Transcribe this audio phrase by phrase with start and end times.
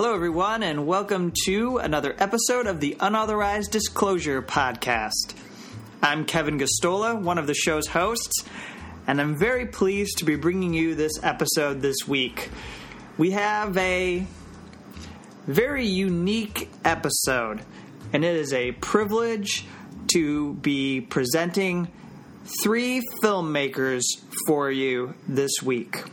[0.00, 5.34] Hello, everyone, and welcome to another episode of the Unauthorized Disclosure Podcast.
[6.00, 8.44] I'm Kevin Gosztola, one of the show's hosts,
[9.08, 12.48] and I'm very pleased to be bringing you this episode this week.
[13.16, 14.24] We have a
[15.48, 17.62] very unique episode,
[18.12, 19.66] and it is a privilege
[20.12, 21.88] to be presenting
[22.62, 24.04] three filmmakers
[24.46, 26.04] for you this week.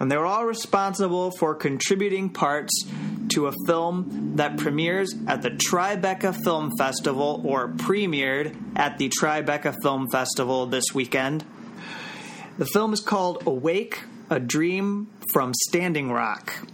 [0.00, 2.84] And they're all responsible for contributing parts
[3.30, 9.74] to a film that premieres at the Tribeca Film Festival or premiered at the Tribeca
[9.82, 11.44] Film Festival this weekend.
[12.58, 16.66] The film is called Awake A Dream from Standing Rock.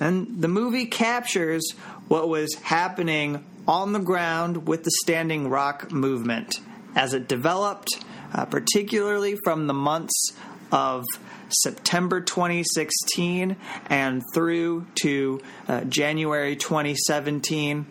[0.00, 1.72] And the movie captures
[2.08, 6.60] what was happening on the ground with the Standing Rock movement
[6.94, 10.32] as it developed, uh, particularly from the months
[10.72, 11.04] of
[11.48, 13.56] September 2016
[13.88, 17.86] and through to uh, January 2017.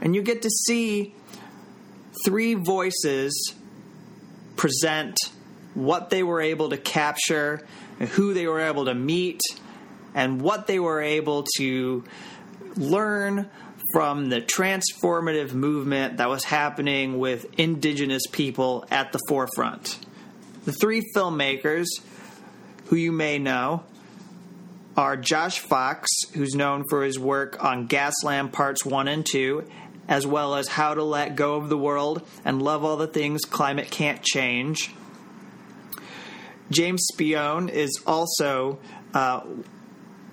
[0.00, 1.14] And you get to see
[2.24, 3.54] three voices
[4.56, 5.16] present
[5.74, 7.66] what they were able to capture,
[7.98, 9.40] who they were able to meet,
[10.14, 12.04] and what they were able to
[12.76, 13.50] learn
[13.92, 19.98] from the transformative movement that was happening with indigenous people at the forefront.
[20.64, 21.86] The three filmmakers
[22.86, 23.84] who you may know
[24.96, 29.64] are Josh Fox, who's known for his work on Gasland Parts 1 and 2,
[30.08, 33.42] as well as How to Let Go of the World and Love All the Things
[33.44, 34.90] Climate Can't Change.
[36.70, 38.78] James Spione is also
[39.12, 39.42] uh,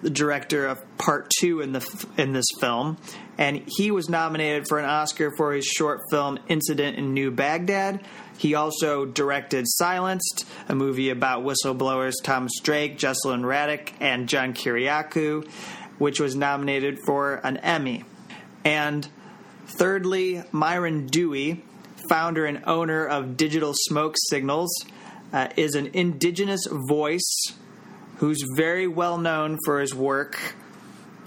[0.01, 2.97] the director of Part Two in the in this film,
[3.37, 8.05] and he was nominated for an Oscar for his short film "Incident in New Baghdad."
[8.41, 15.47] He also directed Silenced, a movie about whistleblowers Thomas Drake, Jesselyn Radack, and John Kiriakou,
[15.99, 18.03] which was nominated for an Emmy.
[18.65, 19.07] And
[19.67, 21.63] thirdly, Myron Dewey,
[22.09, 24.71] founder and owner of Digital Smoke Signals,
[25.31, 27.43] uh, is an indigenous voice
[28.17, 30.55] who's very well known for his work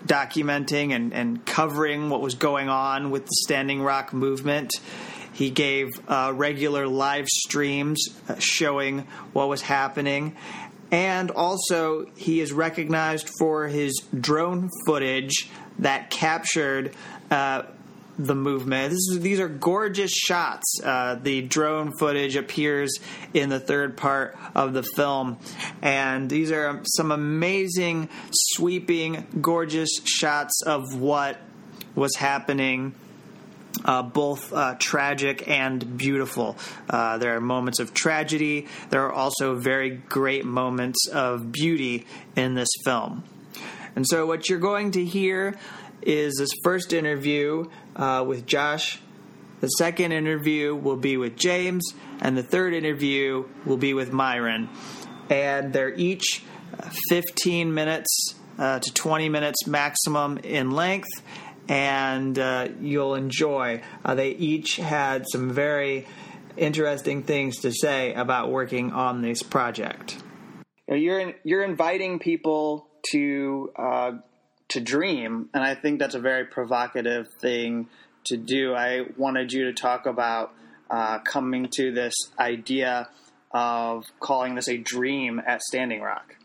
[0.04, 4.72] documenting and, and covering what was going on with the Standing Rock movement.
[5.34, 9.00] He gave uh, regular live streams uh, showing
[9.32, 10.36] what was happening.
[10.90, 15.50] And also, he is recognized for his drone footage
[15.80, 16.94] that captured
[17.32, 17.64] uh,
[18.16, 18.92] the movement.
[18.92, 20.80] Is, these are gorgeous shots.
[20.82, 23.00] Uh, the drone footage appears
[23.32, 25.38] in the third part of the film,
[25.82, 31.40] and these are some amazing, sweeping, gorgeous shots of what
[31.96, 32.94] was happening.
[33.84, 36.56] Uh, both uh, tragic and beautiful.
[36.88, 38.66] Uh, there are moments of tragedy.
[38.90, 43.24] There are also very great moments of beauty in this film.
[43.96, 45.58] And so, what you're going to hear
[46.02, 49.00] is this first interview uh, with Josh.
[49.60, 54.68] The second interview will be with James, and the third interview will be with Myron.
[55.30, 56.44] And they're each
[56.78, 61.08] uh, 15 minutes uh, to 20 minutes maximum in length,
[61.68, 63.82] and uh, you'll enjoy.
[64.04, 66.06] Uh, they each had some very
[66.56, 70.22] interesting things to say about working on this project.
[70.88, 74.12] You you're you're inviting people to uh,
[74.68, 77.88] to dream, and I think that's a very provocative thing
[78.24, 78.74] to do.
[78.74, 80.52] I wanted you to talk about
[80.90, 83.08] uh, coming to this idea
[83.52, 86.36] of calling this a dream at Standing Rock.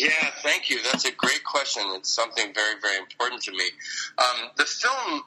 [0.00, 0.78] Yeah, thank you.
[0.82, 1.82] That's a great question.
[1.94, 3.64] It's something very, very important to me.
[4.16, 5.22] Um, the film,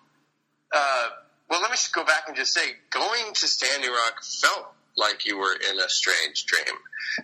[0.73, 1.07] uh,
[1.47, 5.27] well, let me just go back and just say, going to Standing Rock felt like
[5.27, 6.75] you were in a strange dream,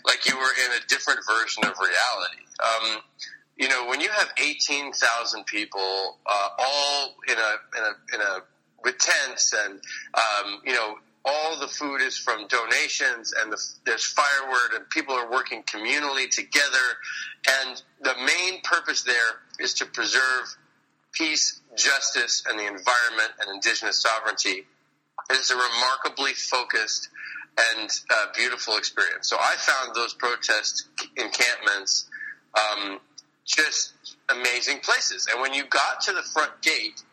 [0.05, 2.43] like you were in a different version of reality.
[2.63, 3.01] Um,
[3.57, 8.43] you know, when you have 18,000 people, uh, all in a, in a, in a,
[8.83, 9.79] with tents and,
[10.13, 15.13] um, you know, all the food is from donations and the, there's firewood and people
[15.13, 16.77] are working communally together.
[17.61, 19.15] And the main purpose there
[19.59, 20.57] is to preserve
[21.11, 24.65] peace, justice, and the environment and indigenous sovereignty.
[25.29, 27.09] It's a remarkably focused
[27.73, 29.29] and uh, beautiful experience.
[29.29, 30.87] So I found those protest
[31.17, 32.09] encampments
[32.55, 32.99] um,
[33.45, 33.93] just
[34.29, 35.27] amazing places.
[35.31, 37.03] And when you got to the front gate,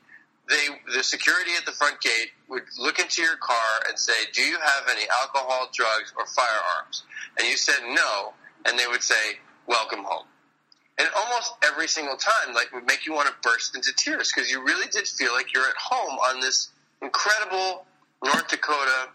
[0.48, 4.42] they the security at the front gate would look into your car and say, "Do
[4.42, 7.02] you have any alcohol, drugs, or firearms?"
[7.38, 8.32] And you said no,
[8.64, 10.26] and they would say, "Welcome home."
[10.98, 14.50] And almost every single time, like, would make you want to burst into tears because
[14.50, 16.70] you really did feel like you're at home on this
[17.02, 17.84] incredible
[18.24, 19.08] North Dakota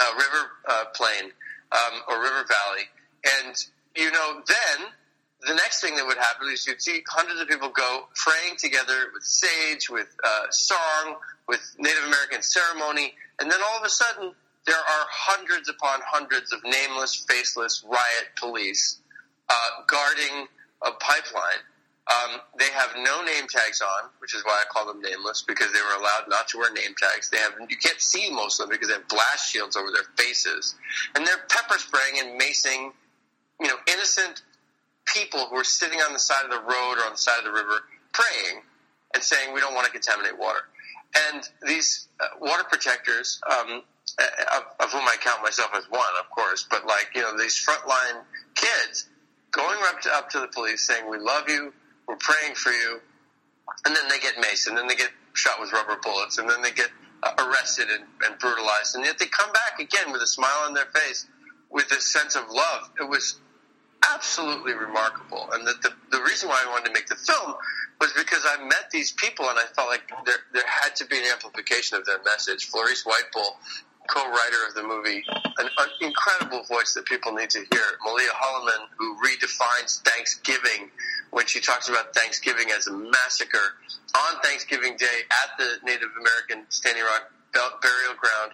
[0.00, 1.30] uh, river uh, plain
[1.72, 2.88] um, or river valley.
[3.42, 3.54] And
[3.96, 4.86] you know, then
[5.46, 9.10] the next thing that would happen is you'd see hundreds of people go praying together
[9.14, 14.32] with sage, with uh, song, with Native American ceremony, and then all of a sudden
[14.66, 18.98] there are hundreds upon hundreds of nameless, faceless riot police
[19.48, 20.46] uh, guarding
[20.84, 21.62] a pipeline.
[22.08, 25.72] Um, they have no name tags on, which is why I call them nameless because
[25.72, 27.28] they were allowed not to wear name tags.
[27.30, 30.08] They have you can't see most of them because they have blast shields over their
[30.16, 30.74] faces,
[31.14, 32.92] and they're pepper spraying and macing,
[33.60, 34.42] you know, innocent
[35.14, 37.44] people who are sitting on the side of the road or on the side of
[37.44, 38.62] the river praying
[39.14, 40.60] and saying we don't want to contaminate water.
[41.32, 43.82] And these uh, water protectors, um,
[44.56, 47.64] of, of whom I count myself as one, of course, but like you know these
[47.64, 48.22] frontline
[48.54, 49.08] kids
[49.50, 51.72] going up to, up to the police saying we love you
[52.08, 53.00] we're praying for you.
[53.84, 56.62] And then they get maced, and then they get shot with rubber bullets, and then
[56.62, 56.88] they get
[57.22, 58.96] uh, arrested and, and brutalized.
[58.96, 61.26] And yet they come back again with a smile on their face,
[61.70, 62.90] with this sense of love.
[62.98, 63.38] It was
[64.14, 65.48] absolutely remarkable.
[65.52, 67.54] And the, the, the reason why I wanted to make the film
[68.00, 71.18] was because I met these people and I felt like there, there had to be
[71.18, 72.66] an amplification of their message.
[72.66, 73.56] Florice Whitebull
[74.08, 77.84] co-writer of the movie, an, an incredible voice that people need to hear.
[78.04, 80.90] Malia Holloman, who redefines Thanksgiving
[81.30, 83.76] when she talks about Thanksgiving as a massacre
[84.16, 88.52] on Thanksgiving Day at the Native American Standing Rock burial ground.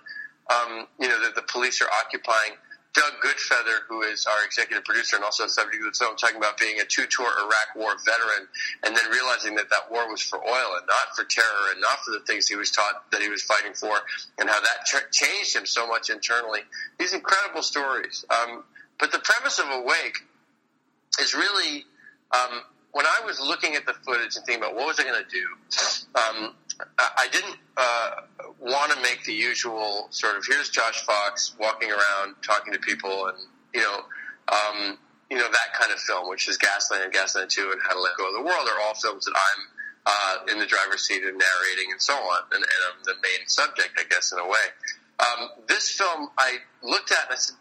[0.51, 2.59] Um, you know, the, the police are occupying
[2.95, 6.59] Doug Goodfeather, who is our executive producer and also subject of the film, talking about
[6.59, 8.47] being a two-tour Iraq War veteran,
[8.87, 11.99] and then realizing that that war was for oil and not for terror and not
[12.05, 13.97] for the things he was taught that he was fighting for,
[14.39, 16.61] and how that ch- changed him so much internally.
[16.99, 18.25] These incredible stories.
[18.31, 18.63] Um,
[19.01, 20.19] but the premise of Awake
[21.21, 21.85] is really
[22.33, 22.63] um,
[22.93, 25.31] when I was looking at the footage and thinking about what was I going to
[25.31, 25.47] do,
[26.15, 26.55] um,
[26.99, 28.11] I didn't uh,
[28.61, 33.27] want to make the usual sort of here's Josh Fox walking around talking to people
[33.27, 33.39] and
[33.73, 34.01] you know
[34.49, 34.99] um,
[35.31, 38.01] you know that kind of film, which is Gasland and Gasland Two and How to
[38.01, 39.63] Let Go of the World are all films that I'm
[40.07, 43.47] uh, in the driver's seat and narrating and so on, and, and I'm the main
[43.47, 44.67] subject, I guess, in a way.
[45.19, 47.57] Um, this film I looked at and I said,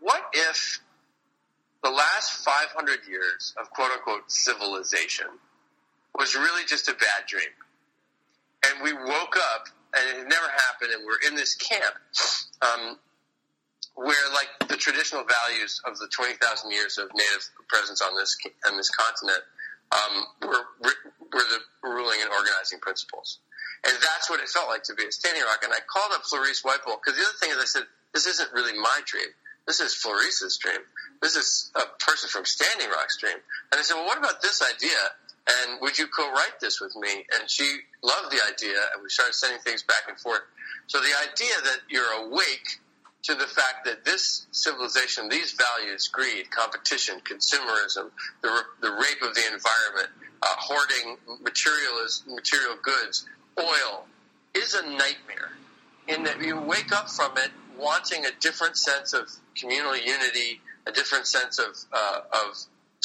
[0.00, 0.80] what if
[1.82, 5.26] the last 500 years of quote unquote civilization
[6.14, 7.54] was really just a bad dream.
[8.66, 11.94] And we woke up and it never happened and we're in this camp
[12.62, 12.98] um,
[13.94, 16.38] where like the traditional values of the 20,000
[16.70, 18.36] years of native presence on this
[18.68, 19.42] on this continent
[19.92, 23.38] um, were, were the ruling and organizing principles.
[23.86, 25.62] And that's what it felt like to be at Standing Rock.
[25.62, 28.52] And I called up Florice Whitebull because the other thing is I said, this isn't
[28.52, 29.30] really my dream.
[29.66, 30.80] This is Florice's dream
[31.22, 33.36] this is a person from Standing Rock's dream.
[33.72, 34.96] And I said, well, what about this idea?
[35.48, 37.24] And would you co-write this with me?
[37.38, 37.64] And she
[38.02, 40.42] loved the idea, and we started sending things back and forth.
[40.86, 42.80] So the idea that you're awake
[43.24, 48.10] to the fact that this civilization, these values, greed, competition, consumerism,
[48.42, 50.08] the, the rape of the environment,
[50.42, 53.26] uh, hoarding materialist, material goods,
[53.58, 54.06] oil,
[54.54, 55.52] is a nightmare.
[56.06, 60.92] In that you wake up from it wanting a different sense of communal unity, a
[60.92, 62.56] different sense of uh, of,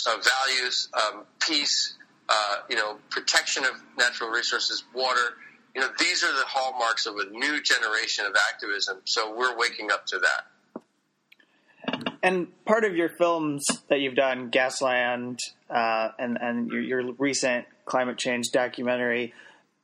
[0.07, 1.95] of, values, um, peace,
[2.29, 5.35] uh, you know, protection of natural resources, water.
[5.75, 9.01] You know, these are the hallmarks of a new generation of activism.
[9.05, 10.45] So we're waking up to that.
[12.21, 15.39] And part of your films that you've done, Gasland,
[15.69, 19.33] uh, and and your, your recent climate change documentary,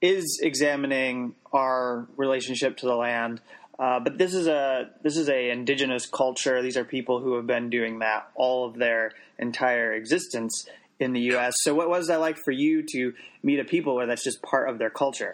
[0.01, 3.41] is examining our relationship to the land.
[3.77, 6.61] Uh, but this is a this is a indigenous culture.
[6.61, 10.65] These are people who have been doing that all of their entire existence
[10.99, 11.53] in the U.S.
[11.61, 13.13] So, what was that like for you to
[13.43, 15.33] meet a people where that's just part of their culture?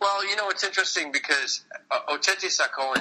[0.00, 2.48] Well, you know, it's interesting because uh, Oceti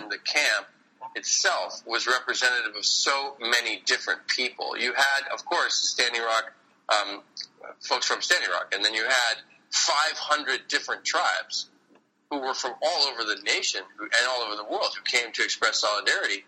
[0.09, 0.67] the camp
[1.15, 4.77] itself, was representative of so many different people.
[4.77, 6.53] You had, of course, Standing Rock
[6.89, 7.21] um,
[7.79, 9.35] folks from Standing Rock, and then you had
[9.71, 11.69] 500 different tribes
[12.29, 15.43] who were from all over the nation and all over the world who came to
[15.43, 16.45] express solidarity.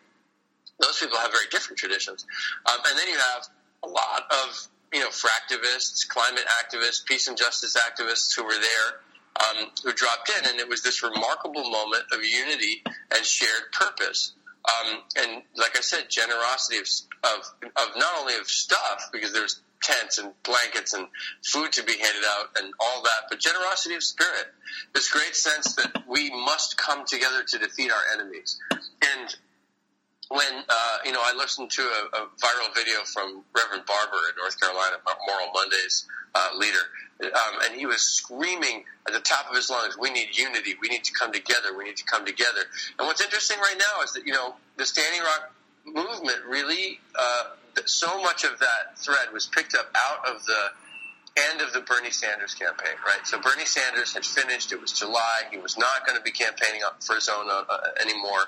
[0.79, 2.25] Those people have very different traditions.
[2.65, 3.48] Um, and then you have
[3.84, 9.63] a lot of, you know, fractivists, climate activists, peace and justice activists who were there,
[9.63, 10.50] um, who dropped in.
[10.50, 14.33] And it was this remarkable moment of unity and shared purpose.
[14.63, 16.88] Um, and like I said, generosity of,
[17.23, 21.07] of, of not only of stuff, because there's tents and blankets and
[21.45, 24.45] food to be handed out and all that, but generosity of spirit.
[24.93, 28.59] This great sense that we must come together to defeat our enemies.
[28.71, 29.35] And
[30.30, 34.36] when uh, you know, I listened to a, a, viral video from Reverend Barber in
[34.38, 36.80] North Carolina, Moral Mondays uh, leader,
[37.24, 40.75] um, and he was screaming at the top of his lungs, "We need unity.
[40.82, 41.77] We need to come together.
[41.77, 42.62] We need to come together."
[43.00, 45.53] And what's interesting right now is that you know the Standing Rock
[45.86, 47.44] movement really uh,
[47.86, 50.60] so much of that thread was picked up out of the
[51.35, 53.25] end of the Bernie Sanders campaign, right?
[53.25, 54.71] So Bernie Sanders had finished.
[54.71, 55.49] It was July.
[55.51, 57.65] He was not going to be campaigning for his own uh,
[58.01, 58.45] anymore,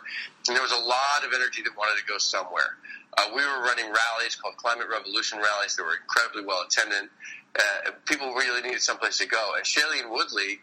[0.47, 2.77] and there was a lot of energy that wanted to go somewhere.
[3.17, 7.09] Uh, we were running rallies called Climate Revolution rallies that were incredibly well attended.
[7.55, 9.53] Uh, people really needed someplace to go.
[9.55, 10.59] And Shailene Woodley,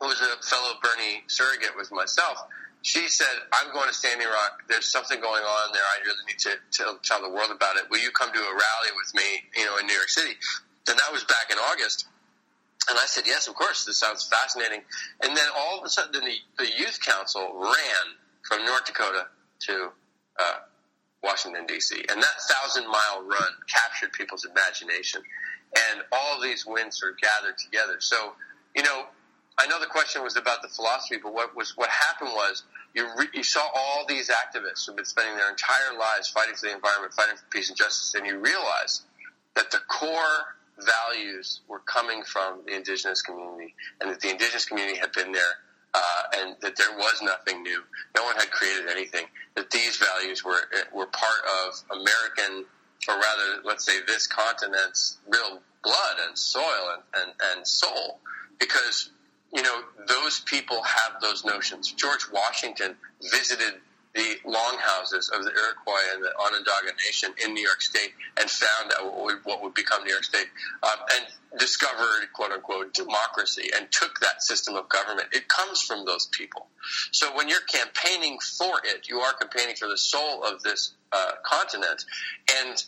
[0.00, 2.40] who was a fellow Bernie surrogate with myself,
[2.82, 4.62] she said, I'm going to Standing Rock.
[4.68, 5.82] There's something going on there.
[5.82, 7.90] I really need to, to tell the world about it.
[7.90, 10.34] Will you come to a rally with me, you know, in New York City?
[10.88, 12.06] And that was back in August.
[12.88, 13.84] And I said, yes, of course.
[13.84, 14.80] This sounds fascinating.
[15.22, 18.04] And then all of a sudden, the, the youth council ran
[18.42, 19.26] from North Dakota
[19.66, 19.90] to
[20.40, 20.54] uh,
[21.22, 21.96] Washington, D.C.
[22.08, 25.22] And that thousand mile run captured people's imagination.
[25.92, 27.96] And all these winds sort of gathered together.
[28.00, 28.32] So,
[28.74, 29.04] you know,
[29.58, 32.62] I know the question was about the philosophy, but what was what happened was
[32.94, 36.66] you re, you saw all these activists who've been spending their entire lives fighting for
[36.66, 39.02] the environment, fighting for peace and justice, and you realize
[39.56, 44.98] that the core values were coming from the indigenous community, and that the indigenous community
[44.98, 45.54] had been there,
[45.94, 47.82] uh, and that there was nothing new.
[48.16, 49.26] No one had created anything.
[49.56, 50.60] That these values were
[50.92, 52.64] were part of American,
[53.08, 58.18] or rather, let's say, this continent's real blood and soil and, and, and soul,
[58.58, 59.10] because
[59.52, 61.92] you know, those people have those notions.
[61.92, 63.80] George Washington visited
[64.18, 68.10] the longhouses of the Iroquois and the Onondaga Nation in New York State
[68.40, 70.48] and found out what would, become New York State
[70.82, 75.28] um, and discovered, quote unquote, democracy and took that system of government.
[75.32, 76.66] It comes from those people.
[77.12, 81.32] So when you're campaigning for it, you are campaigning for the soul of this uh,
[81.44, 82.04] continent.
[82.60, 82.82] And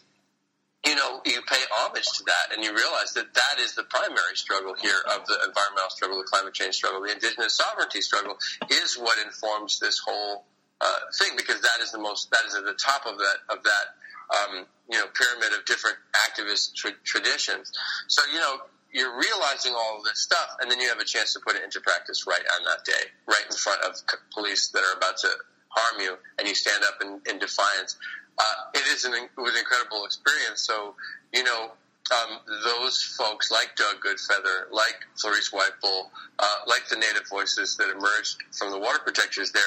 [0.85, 4.35] you know, you pay homage to that and you realize that that is the primary
[4.35, 8.37] struggle here of the environmental struggle, the climate change struggle, the indigenous sovereignty struggle
[8.69, 10.47] is what informs this whole
[10.81, 13.63] uh, thing because that is the most, that is at the top of that, of
[13.63, 13.87] that,
[14.31, 15.97] um, you know, pyramid of different
[16.29, 17.73] activist tra- traditions.
[18.09, 18.57] So, you know,
[18.93, 21.63] you're realizing all of this stuff and then you have a chance to put it
[21.63, 23.95] into practice right on that day, right in front of
[24.33, 25.29] police that are about to
[25.69, 27.97] harm you and you stand up in, in defiance
[28.41, 30.63] uh, it is an it was an incredible experience.
[30.63, 30.95] So
[31.33, 31.73] you know.
[32.11, 36.11] Um, those folks like Doug Goodfeather, like Florice Whitebull,
[36.41, 39.63] uh, like the Native voices that emerged from the water protectors there,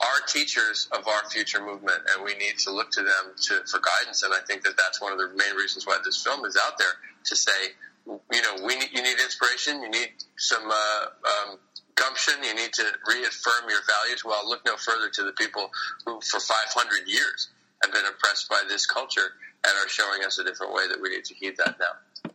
[0.00, 3.80] are teachers of our future movement, and we need to look to them to, for
[3.80, 4.22] guidance.
[4.22, 6.78] And I think that that's one of the main reasons why this film is out
[6.78, 6.94] there
[7.26, 7.76] to say,
[8.06, 11.04] you know, we need, you need inspiration, you need some uh,
[11.50, 11.58] um,
[11.96, 14.24] gumption, you need to reaffirm your values.
[14.24, 15.70] Well, look no further to the people
[16.06, 17.50] who, for 500 years,
[17.82, 21.10] have been oppressed by this culture and are showing us a different way that we
[21.10, 22.30] need to heed that now.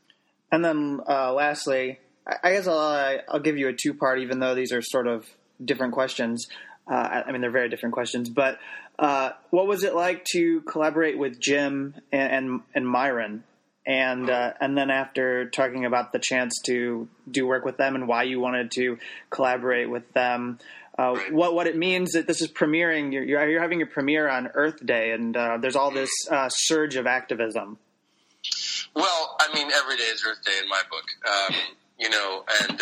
[0.51, 1.99] And then, uh, lastly,
[2.43, 5.25] I guess I'll, I'll give you a two part, even though these are sort of
[5.63, 6.47] different questions.
[6.87, 8.29] Uh, I mean, they're very different questions.
[8.29, 8.59] But
[8.99, 13.43] uh, what was it like to collaborate with Jim and and, and Myron?
[13.87, 18.07] And uh, and then after talking about the chance to do work with them and
[18.07, 18.97] why you wanted to
[19.29, 20.57] collaborate with them,
[20.97, 23.13] uh, what what it means that this is premiering.
[23.13, 26.95] You're, you're having your premiere on Earth Day, and uh, there's all this uh, surge
[26.95, 27.77] of activism.
[28.95, 31.55] Well, I mean, every day is Earth Day in my book, um,
[31.99, 32.81] you know, and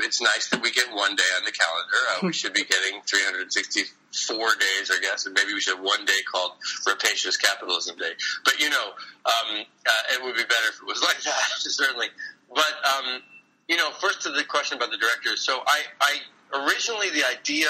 [0.00, 2.00] it's nice that we get one day on the calendar.
[2.10, 6.04] Uh, we should be getting 364 days, I guess, and maybe we should have one
[6.04, 6.52] day called
[6.86, 8.12] Rapacious Capitalism Day.
[8.44, 8.90] But you know,
[9.26, 9.64] um,
[10.12, 12.08] it would be better if it was like that, certainly.
[12.48, 13.22] But um,
[13.68, 15.42] you know, first to the question about the directors.
[15.42, 17.68] So I, I originally the idea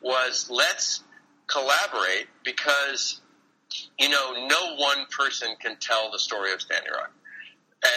[0.00, 1.02] was let's
[1.46, 3.20] collaborate because
[3.98, 7.12] you know no one person can tell the story of Standing Rock,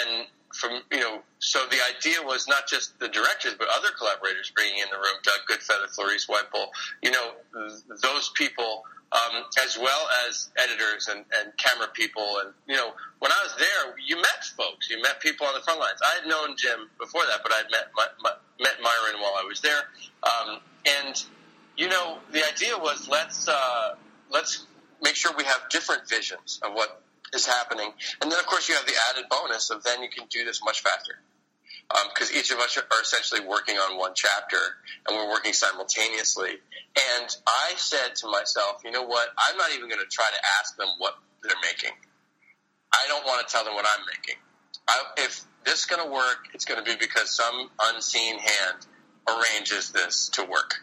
[0.03, 4.51] and from you know so the idea was not just the directors but other collaborators
[4.55, 6.71] bringing in the room Doug Goodfeather, Florice Whitebull,
[7.03, 7.33] you know
[8.01, 8.83] those people.
[9.11, 13.55] Um, as well as editors and, and camera people, and you know, when I was
[13.55, 15.99] there, you met folks, you met people on the front lines.
[16.01, 19.45] I had known Jim before that, but I'd met my, my, met Myron while I
[19.47, 19.83] was there,
[20.23, 20.59] um,
[21.05, 21.23] and
[21.77, 23.95] you know the idea was let's uh,
[24.31, 24.65] let's
[25.01, 27.01] make sure we have different visions of what
[27.33, 27.91] is happening,
[28.21, 30.61] and then of course you have the added bonus of then you can do this
[30.63, 31.19] much faster
[32.13, 34.57] because um, each of us are essentially working on one chapter
[35.07, 36.49] and we're working simultaneously.
[36.49, 39.29] And I said to myself, you know what?
[39.37, 41.95] I'm not even going to try to ask them what they're making.
[42.91, 44.41] I don't want to tell them what I'm making.
[44.87, 48.85] I, if this is going to work, it's going to be because some unseen hand
[49.27, 50.75] arranges this to work.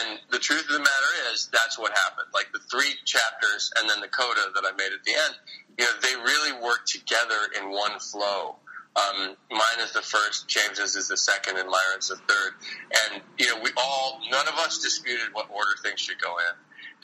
[0.00, 2.28] And the truth of the matter is, that's what happened.
[2.32, 5.34] Like the three chapters and then the coda that I made at the end,
[5.78, 8.56] you know, they really work together in one flow.
[8.96, 12.52] Um, mine is the first, James's is the second, and Myron's the third.
[13.04, 16.54] And, you know, we all, none of us disputed what order things should go in.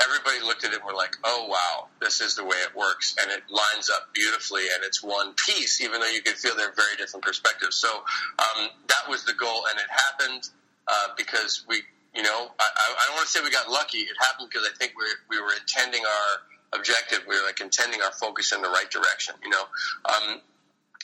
[0.05, 3.17] everybody looked at it and were like, oh, wow, this is the way it works.
[3.21, 6.75] And it lines up beautifully and it's one piece, even though you could feel they're
[6.75, 7.77] very different perspectives.
[7.77, 10.49] So um, that was the goal, and it happened
[10.89, 11.83] uh, because we,
[12.15, 13.99] you know, I, I don't want to say we got lucky.
[13.99, 15.05] It happened because I think we
[15.37, 17.21] we were intending our objective.
[17.29, 19.65] We were like intending our focus in the right direction, you know.
[20.05, 20.41] Um,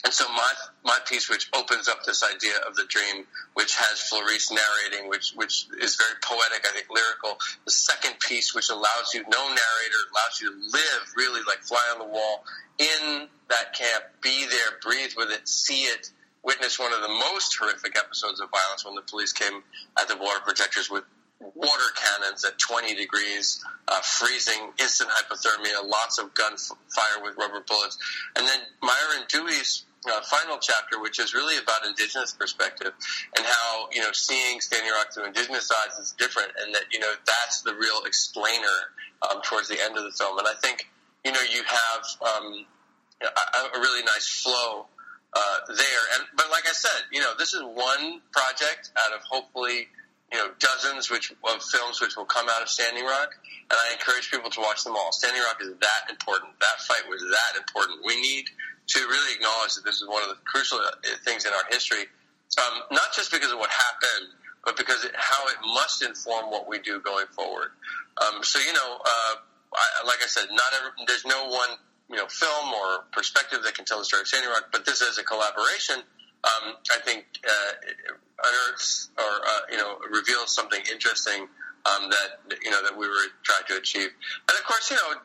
[0.05, 0.49] and so my
[0.85, 5.33] my piece, which opens up this idea of the dream, which has Florice narrating, which
[5.35, 7.39] which is very poetic, I think lyrical.
[7.65, 11.81] The second piece, which allows you no narrator, allows you to live really like fly
[11.91, 12.45] on the wall
[12.77, 16.11] in that camp, be there, breathe with it, see it,
[16.43, 19.63] witness one of the most horrific episodes of violence when the police came
[19.99, 21.03] at the water protectors with
[21.39, 27.97] water cannons at 20 degrees, uh, freezing, instant hypothermia, lots of gunfire with rubber bullets.
[28.35, 32.93] And then Myron Dewey's uh, final chapter, which is really about indigenous perspective
[33.37, 36.99] and how you know seeing Standing Rock through indigenous eyes is different, and that you
[36.99, 38.93] know that's the real explainer
[39.29, 40.37] um, towards the end of the film.
[40.37, 40.87] And I think
[41.25, 42.65] you know you have um,
[43.21, 44.85] a, a really nice flow
[45.33, 46.03] uh, there.
[46.17, 49.87] And but like I said, you know this is one project out of hopefully
[50.31, 53.35] you know dozens which of films which will come out of Standing Rock,
[53.69, 55.11] and I encourage people to watch them all.
[55.11, 56.51] Standing Rock is that important.
[56.59, 58.05] That fight was that important.
[58.05, 58.45] We need
[58.87, 62.07] to really acknowledge that this is one of the crucial uh, things in our history,
[62.57, 64.31] um, not just because of what happened,
[64.63, 67.75] but because it, how it must inform what we do going forward.
[68.17, 69.33] Um, so you know, uh,
[69.75, 71.69] I, like I said, not every, there's no one
[72.09, 75.01] you know film or perspective that can tell the story of Standing Rock, but this
[75.01, 75.97] is a collaboration.
[76.43, 77.71] Um, I think uh,
[78.43, 81.47] unearths or uh, you know reveals something interesting
[81.85, 84.09] um, that you know that we were trying to achieve,
[84.49, 85.19] and of course, you know,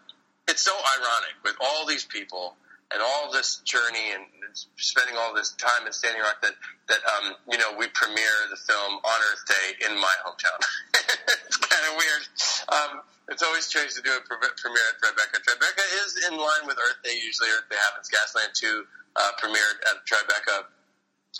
[0.48, 2.56] it's so ironic with all these people
[2.92, 4.24] and all this journey and
[4.76, 6.54] spending all this time in Standing Rock that
[6.88, 10.60] that um, you know we premiere the film on Earth Day in my hometown.
[11.46, 12.22] it's kind of weird.
[12.68, 12.92] Um,
[13.28, 15.40] it's always strange to do a premiere at Tribeca.
[15.40, 17.16] Tribeca is in line with Earth Day.
[17.16, 18.10] Usually, Earth Day happens.
[18.10, 18.84] Gasland Two
[19.16, 20.68] uh, premiered at Tribeca.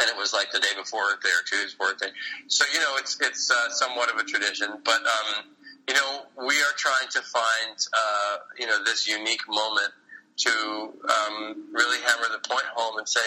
[0.01, 2.09] And it was like the day before Earth Day or two Earth Day.
[2.49, 4.69] So, you know, it's, it's uh, somewhat of a tradition.
[4.85, 5.53] But, um,
[5.87, 9.93] you know, we are trying to find, uh, you know, this unique moment
[10.37, 13.21] to um, really hammer the point home and say,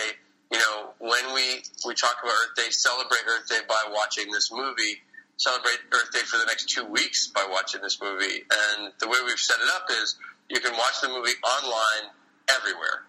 [0.51, 4.51] you know, when we, we talk about Earth Day, celebrate Earth Day by watching this
[4.51, 5.01] movie,
[5.37, 8.45] celebrate Earth Day for the next two weeks by watching this movie.
[8.45, 10.15] And the way we've set it up is
[10.49, 12.11] you can watch the movie online
[12.55, 13.03] everywhere,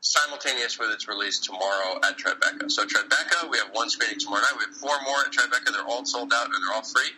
[0.00, 2.70] simultaneous with its release tomorrow at Tribeca.
[2.70, 4.58] So Tribeca, we have one screening tomorrow night.
[4.58, 5.72] We have four more at Tribeca.
[5.72, 7.10] They're all sold out and they're all free.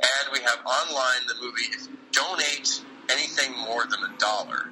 [0.00, 1.68] And we have online the movie.
[1.72, 4.70] If you donate anything more than a dollar,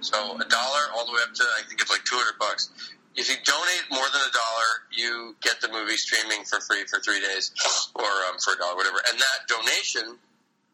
[0.00, 2.70] so a dollar all the way up to I think it's like two hundred bucks.
[3.14, 6.98] If you donate more than a dollar, you get the movie streaming for free for
[6.98, 7.54] three days,
[7.94, 8.98] or um, for a dollar, whatever.
[9.06, 10.18] And that donation,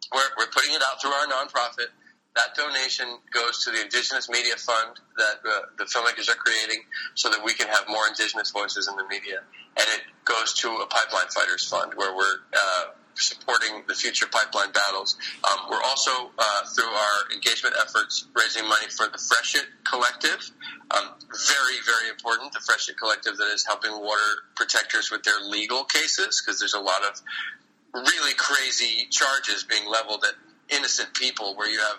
[0.09, 1.93] we're, we're putting it out through our nonprofit.
[2.37, 6.81] That donation goes to the Indigenous Media Fund that uh, the filmmakers are creating,
[7.15, 9.45] so that we can have more Indigenous voices in the media.
[9.77, 14.73] And it goes to a Pipeline Fighters Fund, where we're uh, supporting the future pipeline
[14.73, 15.17] battles.
[15.45, 20.51] Um, we're also, uh, through our engagement efforts, raising money for the Freshet Collective.
[20.91, 22.53] Um, very, very important.
[22.53, 26.81] The Freshet Collective that is helping water protectors with their legal cases because there's a
[26.81, 27.21] lot of
[27.95, 30.35] really crazy charges being leveled at
[30.77, 31.99] innocent people where you have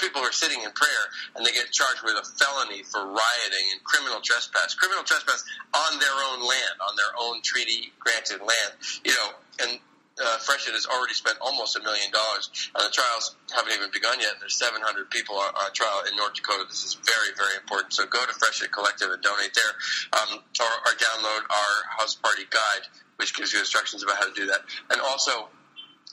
[0.00, 1.04] people who are sitting in prayer
[1.36, 5.44] and they get charged with a felony for rioting and criminal trespass, criminal trespass
[5.76, 8.72] on their own land, on their own treaty granted land,
[9.04, 9.28] you know,
[9.62, 9.78] and
[10.20, 12.50] uh, Freshet has already spent almost a million dollars.
[12.76, 14.36] and the trials haven't even begun yet.
[14.36, 16.64] And There's 700 people on, on trial in North Dakota.
[16.68, 17.92] This is very, very important.
[17.92, 19.74] So go to Freshet Collective and donate there,
[20.20, 22.84] um, or, or download our house party guide,
[23.16, 24.60] which gives you instructions about how to do that.
[24.90, 25.48] And also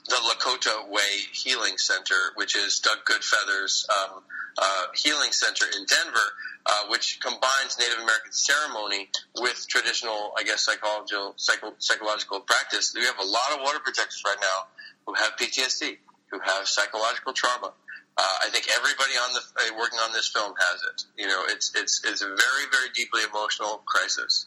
[0.08, 4.22] the Lakota Way Healing Center, which is Doug Goodfeather's um,
[4.56, 6.28] uh, healing center in Denver,
[6.66, 9.08] uh, which combines Native American ceremony
[9.40, 12.92] with traditional, I guess, psychological, psycho, psychological practice.
[12.94, 14.66] We have a lot of water protectors right now
[15.06, 15.98] who have PTSD,
[16.30, 17.72] who have psychological trauma.
[18.18, 21.04] Uh, I think everybody on the uh, working on this film has it.
[21.16, 24.46] You know, it's it's it's a very very deeply emotional crisis.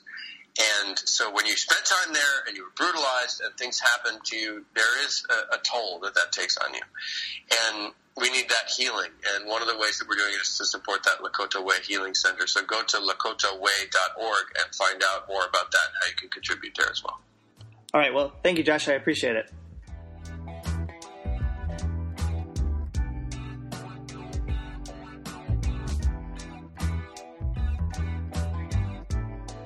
[0.60, 4.36] And so when you spend time there and you were brutalized and things happen to
[4.36, 6.82] you, there is a, a toll that that takes on you.
[7.66, 9.12] And we need that healing.
[9.36, 11.76] And one of the ways that we're doing it is to support that Lakota Way
[11.88, 12.48] Healing Center.
[12.48, 16.74] So go to lakotaway.org and find out more about that and how you can contribute
[16.78, 17.22] there as well.
[17.94, 18.14] All right.
[18.14, 18.90] Well, thank you, Josh.
[18.90, 19.52] I appreciate it.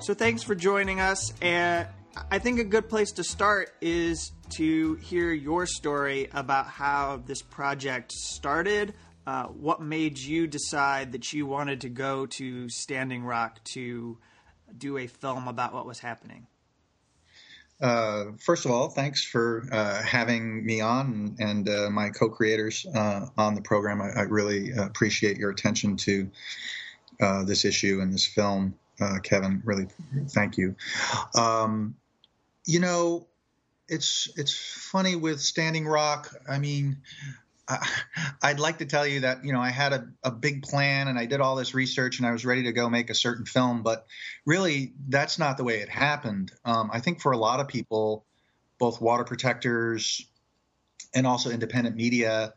[0.06, 1.34] So thanks for joining us.
[1.42, 1.88] And
[2.30, 7.42] I think a good place to start is to hear your story about how this
[7.42, 8.94] project started.
[9.26, 14.20] Uh, what made you decide that you wanted to go to Standing Rock to
[14.78, 16.46] do a film about what was happening?
[17.82, 23.26] Uh, first of all, thanks for uh, having me on and uh, my co-creators uh,
[23.40, 24.04] on the program.
[24.04, 26.30] I, I, really appreciate your attention to
[27.20, 29.62] uh, this issue and this film, uh, Kevin.
[29.66, 29.88] Really,
[30.30, 30.76] thank you.
[31.36, 31.96] Um,
[32.66, 33.28] you know,
[33.88, 36.34] it's it's funny with Standing Rock.
[36.50, 36.98] I mean,
[38.42, 41.18] I'd like to tell you that you know I had a, a big plan and
[41.18, 43.84] I did all this research and I was ready to go make a certain film,
[43.84, 44.06] but
[44.46, 46.52] really that's not the way it happened.
[46.64, 48.26] Um, I think for a lot of people,
[48.78, 50.26] both water protectors
[51.14, 52.54] and also independent media,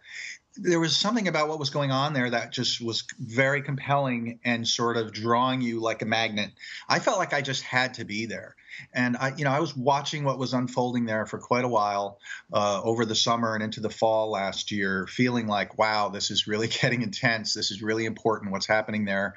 [0.60, 4.66] there was something about what was going on there that just was very compelling and
[4.66, 6.50] sort of drawing you like a magnet.
[6.88, 8.56] I felt like I just had to be there,
[8.92, 12.18] and I, you know, I was watching what was unfolding there for quite a while
[12.52, 16.46] uh, over the summer and into the fall last year, feeling like, wow, this is
[16.46, 17.54] really getting intense.
[17.54, 18.52] This is really important.
[18.52, 19.34] What's happening there?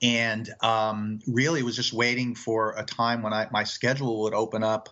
[0.00, 4.62] And um, really was just waiting for a time when I, my schedule would open
[4.62, 4.88] up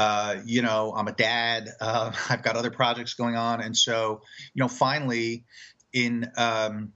[0.00, 1.68] uh, you know, I'm a dad.
[1.80, 4.22] Uh, I've got other projects going on, and so
[4.54, 5.44] you know, finally,
[5.92, 6.92] in um,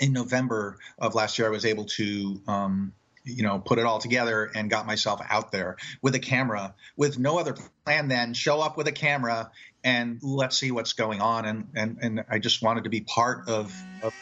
[0.00, 2.40] in November of last year, I was able to.
[2.46, 2.92] Um,
[3.24, 7.20] you know, put it all together and got myself out there with a camera, with
[7.20, 9.52] no other plan than show up with a camera
[9.84, 11.44] and let's see what's going on.
[11.44, 13.72] And and and I just wanted to be part of.
[14.02, 14.12] of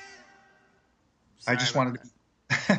[1.46, 2.10] I just wanted to.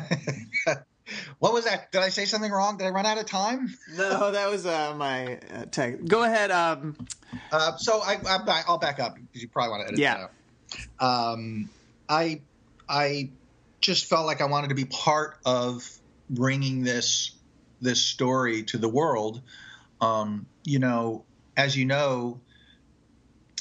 [1.38, 1.92] What was that?
[1.92, 2.76] Did I say something wrong?
[2.78, 3.76] Did I run out of time?
[3.96, 6.04] No, that was uh, my uh, tech.
[6.04, 6.50] Go ahead.
[6.50, 6.96] Um...
[7.50, 10.28] Uh, so I, I, will back up because you probably want to edit yeah.
[10.98, 11.32] that out.
[11.32, 11.70] Um,
[12.08, 12.40] I,
[12.88, 13.30] I
[13.80, 15.88] just felt like I wanted to be part of
[16.30, 17.32] bringing this
[17.80, 19.42] this story to the world.
[20.00, 21.24] Um, you know,
[21.56, 22.40] as you know,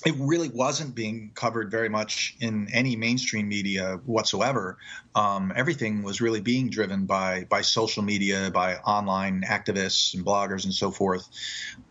[0.06, 4.78] it really wasn't being covered very much in any mainstream media whatsoever.
[5.16, 10.66] Um, everything was really being driven by by social media, by online activists and bloggers
[10.66, 11.28] and so forth.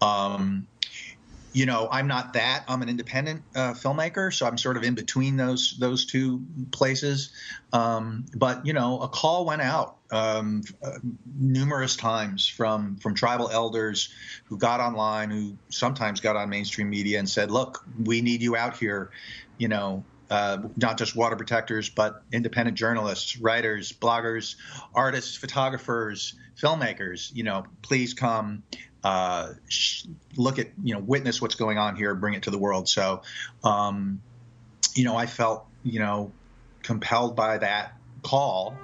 [0.01, 0.67] Um,
[1.53, 2.65] you know, I'm not that.
[2.69, 6.43] I'm an independent uh, filmmaker, so I'm sort of in between those those two
[6.73, 7.33] places.
[7.73, 10.63] Um, but you know, a call went out um,
[11.39, 14.13] numerous times from from tribal elders
[14.47, 18.57] who got online, who sometimes got on mainstream media and said, "Look, we need you
[18.57, 19.11] out here."
[19.59, 24.57] You know, uh, not just water protectors, but independent journalists, writers, bloggers,
[24.95, 27.35] artists, photographers, filmmakers.
[27.35, 28.63] You know, please come
[29.03, 29.53] uh,
[30.37, 32.89] look at you know witness what's going on here, bring it to the world.
[32.89, 33.23] So,
[33.65, 34.21] um,
[34.95, 36.33] you know, I felt you know
[36.83, 38.77] compelled by that call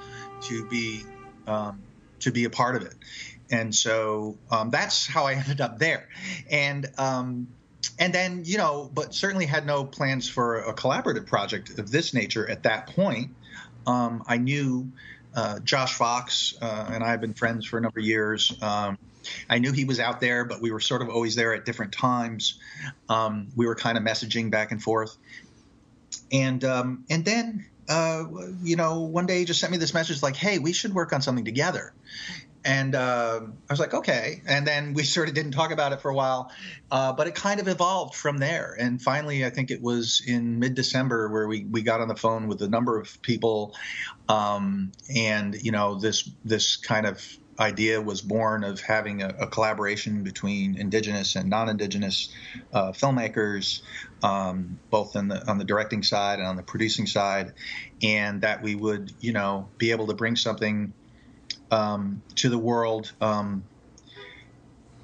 [0.42, 1.04] to be
[1.46, 1.82] um,
[2.20, 2.94] to be a part of it,
[3.50, 6.09] and so um, that's how I ended up there,
[6.50, 6.87] and.
[6.98, 7.48] Um,
[7.98, 12.12] and then, you know, but certainly had no plans for a collaborative project of this
[12.12, 13.30] nature at that point.
[13.87, 14.90] Um, I knew
[15.35, 18.52] uh, Josh Fox uh, and I have been friends for a number of years.
[18.62, 18.98] Um,
[19.48, 21.92] I knew he was out there, but we were sort of always there at different
[21.92, 22.59] times.
[23.09, 25.16] Um, we were kind of messaging back and forth,
[26.32, 28.25] and and then uh,
[28.62, 31.12] you know one day he just sent me this message like, "Hey, we should work
[31.12, 31.92] on something together."
[32.66, 34.42] And uh, I was like, okay.
[34.44, 36.51] And then we sort of didn't talk about it for a while,
[36.90, 38.77] uh, but it kind of evolved from there.
[38.79, 42.16] And finally, I think it was in mid December where we, we got on the
[42.16, 43.77] phone with a number of people,
[44.29, 47.25] um, and you know this this kind of
[47.59, 52.35] idea was born of having a, a collaboration between indigenous and non-indigenous
[52.72, 53.81] uh, filmmakers,
[54.22, 57.52] um, both the on the directing side and on the producing side,
[58.02, 60.92] and that we would, you know, be able to bring something
[61.70, 63.64] um, to the world um,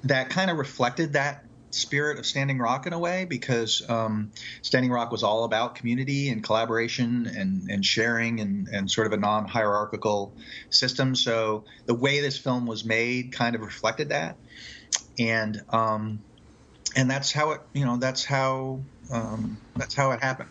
[0.03, 4.91] that kind of reflected that spirit of Standing Rock in a way because um, Standing
[4.91, 9.17] Rock was all about community and collaboration and, and sharing and, and sort of a
[9.17, 10.35] non hierarchical
[10.69, 11.15] system.
[11.15, 14.37] So the way this film was made kind of reflected that.
[15.19, 16.23] And um,
[16.95, 20.49] and that's how it you know that's how um, that's how it happened.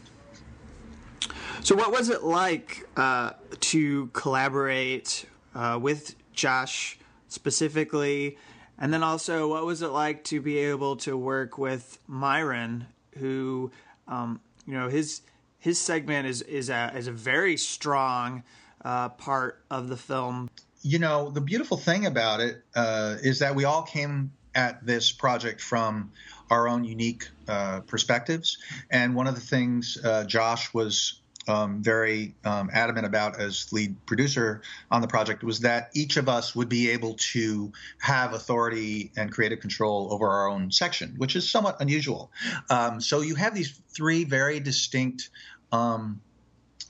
[1.63, 8.37] So what was it like uh, to collaborate uh, with Josh specifically?
[8.79, 12.87] And then also, what was it like to be able to work with Myron,
[13.19, 13.71] who,
[14.09, 15.23] um, you know, his
[15.61, 18.43] his segment is is a is a very strong
[18.85, 20.51] uh, part of the film.
[20.83, 25.13] You know, the beautiful thing about it uh, is that we all came at this
[25.13, 26.11] project from
[26.53, 28.59] our own unique uh, perspectives,
[28.91, 33.97] and one of the things uh, Josh was um, very um, adamant about as lead
[34.07, 39.11] producer on the project was that each of us would be able to have authority
[39.17, 42.31] and creative control over our own section, which is somewhat unusual.
[42.71, 45.31] Um, so you have these three very distinct
[45.73, 46.21] um,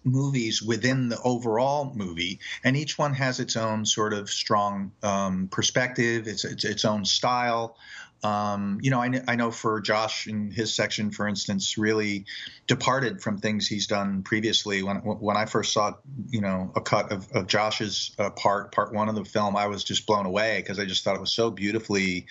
[0.05, 5.49] movies within the overall movie, and each one has its own sort of strong um,
[5.49, 7.77] perspective, its, its, its own style.
[8.23, 12.25] Um, you know, I, I, know for Josh in his section, for instance, really
[12.69, 14.85] departed from things he's done previously.
[14.85, 15.95] When when I first saw,
[16.29, 19.67] you know, a cut of, of Josh's uh, part, part one of the film, I
[19.67, 22.27] was just blown away because I just thought it was so beautifully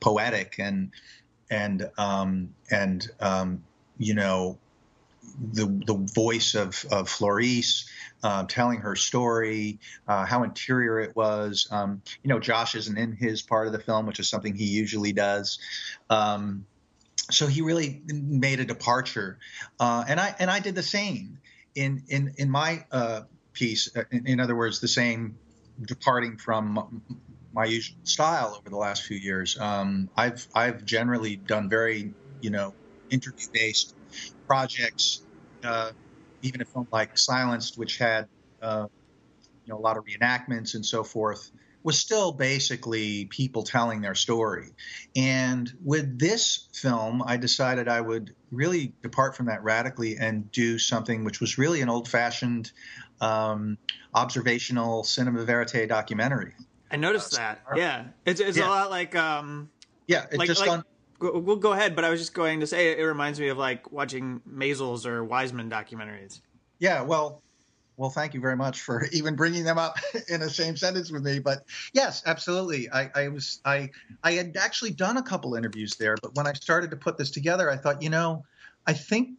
[0.00, 0.90] poetic and
[1.48, 3.62] and um, and um,
[3.98, 4.58] you know
[5.52, 7.88] the the voice of of Florice,
[8.22, 11.68] uh, telling her story, uh, how interior it was.
[11.70, 14.66] Um, you know, Josh isn't in his part of the film, which is something he
[14.66, 15.58] usually does.
[16.10, 16.66] Um,
[17.30, 19.38] so he really made a departure,
[19.80, 21.38] uh, and I and I did the same
[21.74, 23.88] in in in my uh, piece.
[24.10, 25.36] In, in, other words, the same
[25.82, 27.02] departing from
[27.52, 29.58] my usual style over the last few years.
[29.58, 32.74] Um, I've I've generally done very you know
[33.10, 33.95] interview based
[34.46, 35.22] projects,
[35.64, 35.90] uh,
[36.42, 38.28] even a film like Silenced, which had
[38.62, 38.86] uh,
[39.64, 41.50] you know a lot of reenactments and so forth,
[41.82, 44.70] was still basically people telling their story.
[45.14, 50.78] And with this film, I decided I would really depart from that radically and do
[50.78, 52.72] something which was really an old-fashioned
[53.20, 53.78] um,
[54.14, 56.54] observational cinema verite documentary.
[56.90, 57.62] I noticed uh, that.
[57.76, 58.66] Yeah, it's, it's yeah.
[58.66, 59.70] a lot like um,
[60.06, 60.84] yeah, like, just like, on
[61.18, 63.90] We'll go ahead, but I was just going to say it reminds me of like
[63.90, 66.40] watching Maysles or Wiseman documentaries.
[66.78, 67.42] Yeah, well,
[67.96, 69.96] well, thank you very much for even bringing them up
[70.28, 71.38] in the same sentence with me.
[71.38, 72.90] But yes, absolutely.
[72.90, 73.90] I, I, was I
[74.22, 77.30] I had actually done a couple interviews there, but when I started to put this
[77.30, 78.44] together, I thought, you know,
[78.86, 79.30] I think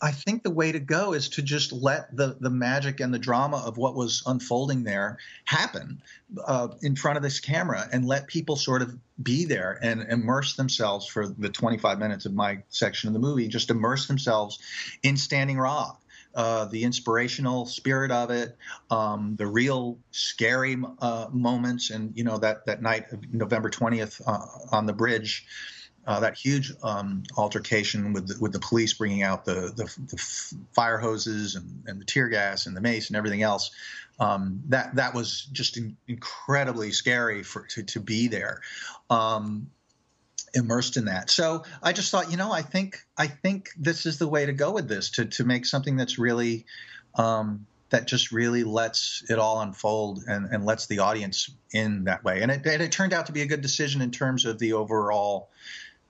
[0.00, 3.18] I think the way to go is to just let the the magic and the
[3.18, 6.02] drama of what was unfolding there happen
[6.44, 10.56] uh, in front of this camera, and let people sort of be there and immerse
[10.56, 13.48] themselves for the 25 minutes of my section of the movie.
[13.48, 14.58] Just immerse themselves
[15.02, 16.00] in Standing Rock.
[16.34, 18.56] Uh, the inspirational spirit of it,
[18.90, 24.20] um, the real scary uh, moments, and you know that that night of November 20th
[24.26, 25.46] uh, on the bridge,
[26.06, 30.64] uh, that huge um, altercation with the, with the police bringing out the, the, the
[30.72, 33.70] fire hoses and, and, the tear gas and the mace and everything else.
[34.20, 38.60] Um, that that was just in, incredibly scary for to, to be there,
[39.10, 39.70] um,
[40.54, 41.30] immersed in that.
[41.30, 44.52] So I just thought, you know, I think I think this is the way to
[44.52, 46.66] go with this to to make something that's really
[47.16, 52.24] um, that just really lets it all unfold and, and lets the audience in that
[52.24, 52.42] way.
[52.42, 54.72] And it, and it turned out to be a good decision in terms of the
[54.72, 55.50] overall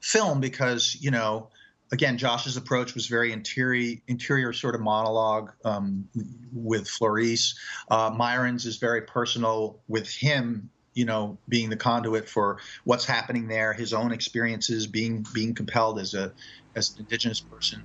[0.04, 1.48] film because you know
[1.92, 6.08] again josh's approach was very interior interior sort of monologue um,
[6.52, 7.58] with florice
[7.90, 13.48] uh, myron's is very personal with him you know being the conduit for what's happening
[13.48, 16.32] there his own experiences being being compelled as a
[16.76, 17.82] as an indigenous person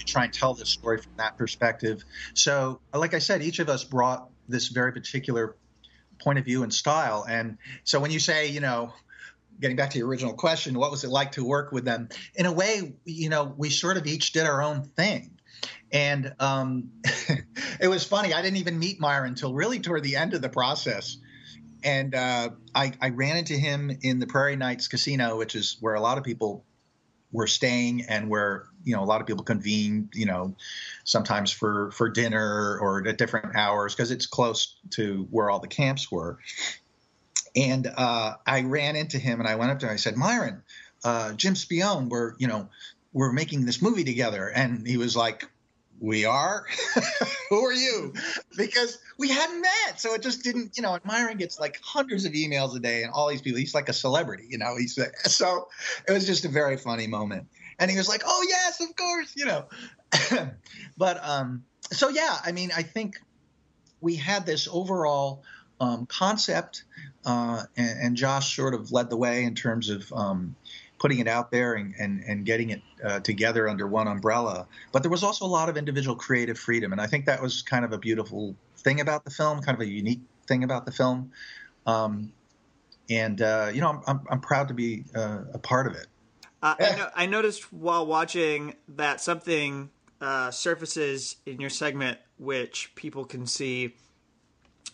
[0.00, 2.04] to try and tell this story from that perspective.
[2.34, 5.56] So like i said each of us brought this very particular
[6.22, 7.24] point of view and style.
[7.28, 8.92] And so when you say you know
[9.60, 12.08] getting back to your original question, what was it like to work with them?
[12.34, 15.38] In a way, you know, we sort of each did our own thing.
[15.92, 16.90] And um,
[17.80, 18.32] it was funny.
[18.32, 21.18] I didn't even meet Myron until really toward the end of the process.
[21.82, 25.94] And uh, I, I, ran into him in the Prairie Knights Casino, which is where
[25.94, 26.64] a lot of people
[27.32, 30.10] were staying and where you know a lot of people convene.
[30.12, 30.56] You know,
[31.04, 35.68] sometimes for for dinner or at different hours because it's close to where all the
[35.68, 36.38] camps were.
[37.56, 39.92] And uh, I ran into him and I went up to him.
[39.92, 40.62] I said, Myron,
[41.04, 42.68] uh, Jim Spione, we're, you know,
[43.12, 44.48] we're making this movie together.
[44.48, 45.48] And he was like,
[46.00, 46.64] we are?
[47.50, 48.14] Who are you?
[48.56, 50.00] Because we hadn't met.
[50.00, 53.02] So it just didn't, you know, and Myron gets like hundreds of emails a day
[53.02, 53.58] and all these people.
[53.58, 54.76] He's like a celebrity, you know.
[54.78, 55.68] He's so
[56.08, 57.48] it was just a very funny moment.
[57.78, 59.66] And he was like, Oh yes, of course, you know.
[60.96, 63.20] but um so yeah, I mean, I think
[64.00, 65.42] we had this overall
[65.80, 66.84] um, concept,
[67.24, 70.54] uh, and, and, Josh sort of led the way in terms of um,
[70.98, 74.66] putting it out there and, and, and getting it uh, together under one umbrella.
[74.92, 77.62] But there was also a lot of individual creative freedom, and I think that was
[77.62, 80.92] kind of a beautiful thing about the film, kind of a unique thing about the
[80.92, 81.32] film.
[81.86, 82.32] Um,
[83.08, 86.06] and uh, you know, I'm, I'm, I'm, proud to be uh, a part of it.
[86.62, 89.90] Uh, I, no, I, noticed while watching that something
[90.20, 93.96] uh, surfaces in your segment, which people can see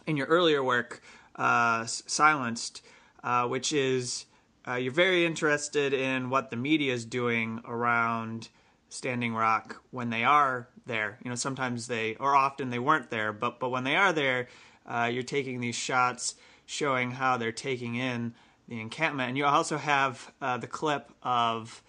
[0.07, 1.03] in your earlier work,
[1.35, 2.83] uh, Silenced,
[3.23, 4.27] uh, which is
[4.67, 8.49] uh, you're very interested in what the media is doing around
[8.89, 11.19] Standing Rock when they are there.
[11.23, 14.49] You know, sometimes they, or often they weren't there, but but when they are there,
[14.87, 18.35] uh, you're taking these shots showing how they're taking in
[18.69, 21.83] the encampment, and you also have uh, the clip of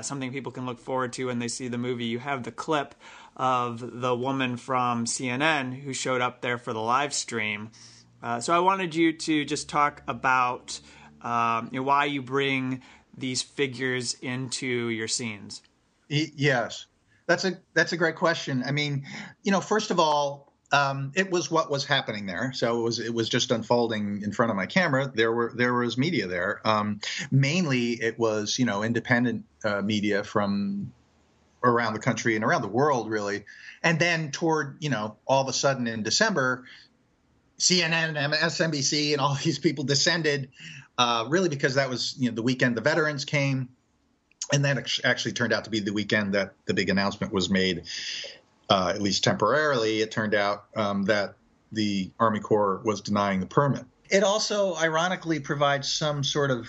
[0.00, 2.06] something people can look forward to when they see the movie.
[2.06, 2.94] You have the clip
[3.36, 7.70] of the woman from CNN who showed up there for the live stream.
[8.22, 10.80] Uh, so I wanted you to just talk about
[11.20, 12.82] um, you know, why you bring
[13.16, 15.62] these figures into your scenes.
[16.08, 16.86] Yes,
[17.26, 18.62] that's a that's a great question.
[18.64, 19.06] I mean,
[19.42, 22.52] you know, first of all, um, it was what was happening there.
[22.54, 25.10] So it was it was just unfolding in front of my camera.
[25.12, 26.60] There were there was media there.
[26.64, 30.92] Um, mainly, it was you know independent uh, media from
[31.64, 33.44] around the country and around the world, really.
[33.82, 36.64] And then toward you know all of a sudden in December,
[37.58, 40.50] CNN and MSNBC and all these people descended,
[40.98, 43.68] uh, really because that was you know the weekend the veterans came,
[44.52, 47.84] and that actually turned out to be the weekend that the big announcement was made
[48.68, 51.34] uh, at least temporarily, it turned out um, that
[51.72, 53.84] the Army Corps was denying the permit.
[54.10, 56.68] It also, ironically, provides some sort of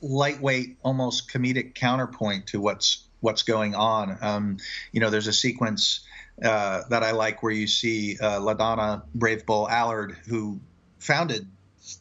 [0.00, 4.18] lightweight, almost comedic counterpoint to what's what's going on.
[4.20, 4.56] Um,
[4.92, 6.00] you know, there's a sequence
[6.42, 10.60] uh, that I like where you see uh, LaDonna Brave Bull Allard, who
[10.98, 11.46] founded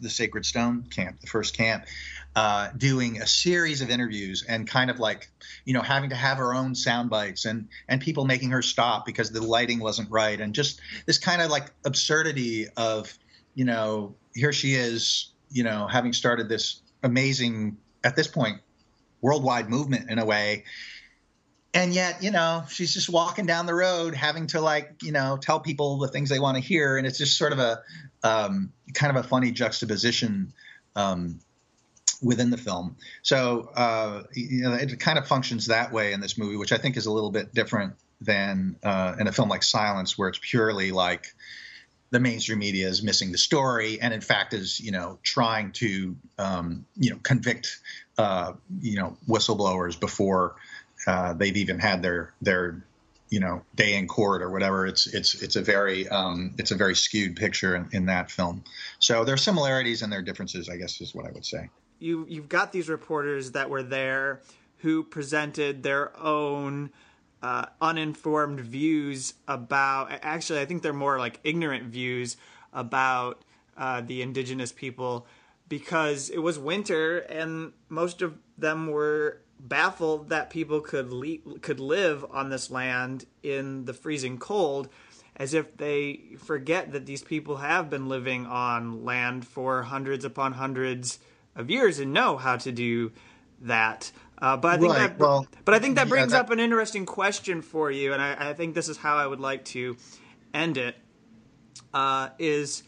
[0.02, 1.86] the Sacred Stone Camp, the first camp,
[2.36, 5.30] uh, doing a series of interviews and kind of like
[5.64, 9.06] you know having to have her own sound bites and and people making her stop
[9.06, 13.18] because the lighting wasn't right and just this kind of like absurdity of
[13.54, 18.60] you know here she is you know having started this amazing at this point
[19.22, 20.66] worldwide movement in a way
[21.76, 25.38] and yet you know she's just walking down the road having to like you know
[25.40, 27.82] tell people the things they want to hear and it's just sort of a
[28.24, 30.52] um, kind of a funny juxtaposition
[30.96, 31.40] um,
[32.22, 32.98] within the film.
[33.22, 36.78] So uh, you know, it kind of functions that way in this movie, which I
[36.78, 40.40] think is a little bit different than uh, in a film like Silenced, where it's
[40.42, 41.28] purely like
[42.12, 46.16] the mainstream media is missing the story, and in fact is you know trying to
[46.40, 47.80] um, you know convict
[48.18, 50.56] uh, you know whistleblowers before
[51.08, 52.84] uh, they've even had their their
[53.30, 54.86] you know day in court or whatever.
[54.86, 58.64] It's it's it's a very um, it's a very skewed picture in, in that film.
[59.00, 61.70] So there are similarities and there are differences, I guess, is what I would say
[62.00, 64.42] you you've got these reporters that were there
[64.80, 66.92] who presented their own
[67.42, 70.12] uh, uninformed views about.
[70.22, 72.38] Actually, I think they're more like ignorant views
[72.74, 73.44] about
[73.78, 75.26] uh, the indigenous people
[75.68, 81.80] because it was winter and most of them were baffled that people could le- could
[81.80, 84.90] live on this land in the freezing cold
[85.38, 90.54] as if they forget that these people have been living on land for hundreds upon
[90.54, 91.20] hundreds
[91.56, 93.12] of years and know how to do
[93.62, 94.12] that.
[94.38, 95.00] Uh, but I think right.
[95.00, 96.46] that, well, but I think that brings yeah, that...
[96.46, 99.40] up an interesting question for you, and I, I, think this is how I would
[99.40, 99.96] like to
[100.54, 100.96] end it.
[101.94, 102.84] Uh, is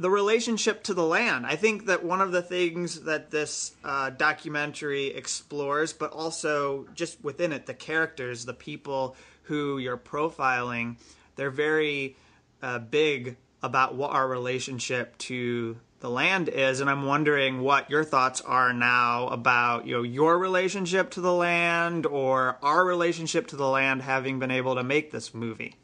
[0.00, 1.44] the relationship to the land.
[1.44, 7.22] I think that one of the things that this uh, documentary explores, but also just
[7.22, 10.96] within it, the characters, the people who you're profiling,
[11.36, 12.16] they're very
[12.62, 18.02] uh, big about what our relationship to the land is and i'm wondering what your
[18.02, 23.54] thoughts are now about you know your relationship to the land or our relationship to
[23.56, 25.76] the land having been able to make this movie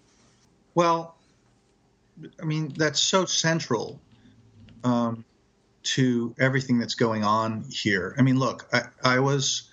[0.75, 1.17] well
[2.41, 4.01] i mean that's so central
[4.87, 5.25] um,
[5.83, 9.71] to everything that's going on here i mean look I, I was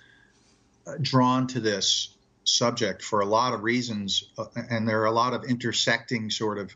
[1.00, 5.32] drawn to this subject for a lot of reasons uh, and there are a lot
[5.32, 6.74] of intersecting sort of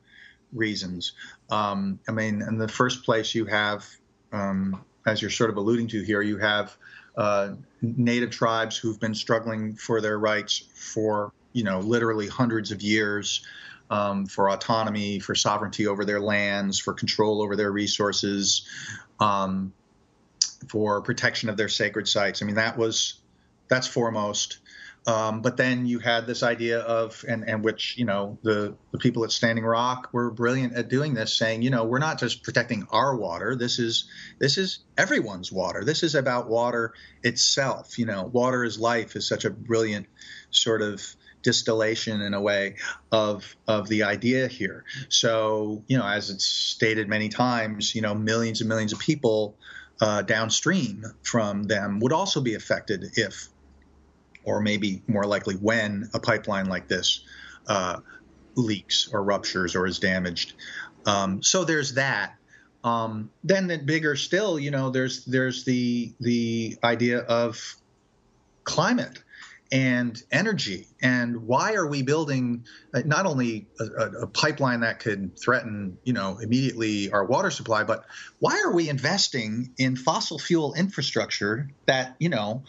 [0.53, 1.13] reasons.
[1.51, 3.87] Um, I mean, in the first place, you have,
[4.33, 6.77] um, as you're sort of alluding to here, you have
[7.17, 12.83] uh, native tribes who've been struggling for their rights for, you know, literally hundreds of
[12.83, 13.45] years.
[13.91, 18.69] Um, for autonomy, for sovereignty over their lands, for control over their resources,
[19.19, 19.73] um,
[20.69, 22.43] for protection of their sacred sites.
[22.43, 23.15] I mean, that was
[23.69, 24.59] that's foremost.
[25.07, 28.99] Um, but then you had this idea of, and, and which, you know, the, the
[28.99, 32.43] people at Standing Rock were brilliant at doing this, saying, you know, we're not just
[32.43, 33.57] protecting our water.
[33.57, 34.05] This is,
[34.39, 35.83] this is everyone's water.
[35.83, 36.93] This is about water
[37.23, 37.99] itself.
[37.99, 40.09] You know, water is life is such a brilliant
[40.51, 42.77] sort of distillation in a way
[43.13, 44.85] of, of the idea here.
[45.09, 49.57] So, you know, as it's stated many times, you know, millions and millions of people
[50.01, 53.49] uh, downstream from them would also be affected if
[54.45, 57.25] or maybe more likely when a pipeline like this
[57.67, 58.01] uh,
[58.55, 60.55] leaks or ruptures or is damaged.
[61.05, 62.35] Um, so there's that.
[62.85, 67.61] Um, then the bigger still, you know, there's there's the the idea of
[68.65, 69.23] climate
[69.71, 70.87] and energy.
[71.03, 72.65] And why are we building
[72.95, 77.85] uh, not only a, a, pipeline that could threaten, you know, immediately our water supply,
[77.85, 78.07] but
[78.39, 82.63] why are we investing in fossil fuel infrastructure that, you know,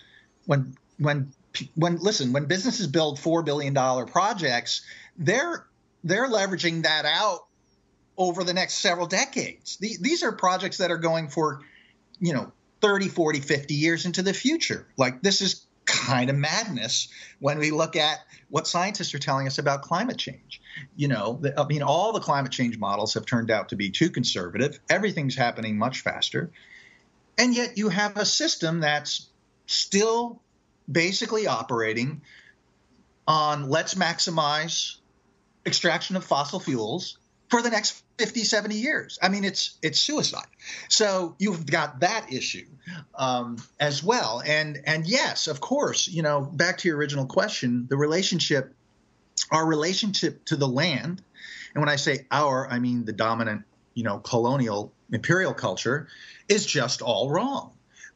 [0.46, 1.32] when when
[1.76, 4.82] when listen, when businesses build four billion dollar projects,
[5.18, 5.66] they're
[6.04, 7.46] they're leveraging that out
[8.18, 9.78] over the next several decades.
[9.78, 11.62] these are projects that are going for,
[12.20, 14.88] you know, 30, 40, 50 years into the future.
[14.98, 17.10] Like this is kind of madness
[17.40, 18.20] when we look at
[18.50, 20.62] what scientists are telling us about climate change.
[20.96, 24.10] You know, I mean, all the climate change models have turned out to be too
[24.10, 24.80] conservative.
[24.90, 26.52] Everything's happening much faster.
[27.38, 29.28] And yet you have a system that's
[29.66, 30.42] still
[30.92, 32.22] basically operating
[33.28, 34.98] on let's maximize
[35.66, 37.19] extraction of fossil fuels
[37.50, 39.20] for the next 50 70 years.
[39.22, 40.48] I mean it's it's suicide.
[40.88, 42.68] So you've got that issue
[43.16, 44.42] um, as well.
[44.46, 48.74] And and yes of course you know back to your original question the relationship
[49.52, 51.22] our relationship to the land
[51.74, 56.08] and when i say our i mean the dominant you know colonial imperial culture
[56.48, 57.72] is just all wrong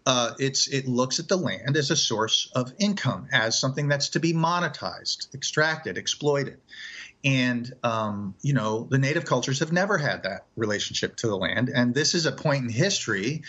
[0.06, 4.10] uh, it's it looks at the land as a source of income, as something that's
[4.10, 6.60] to be monetized, extracted, exploited.
[7.24, 11.70] And um, you know, the native cultures have never had that relationship to the land,
[11.70, 13.44] and this is a point in history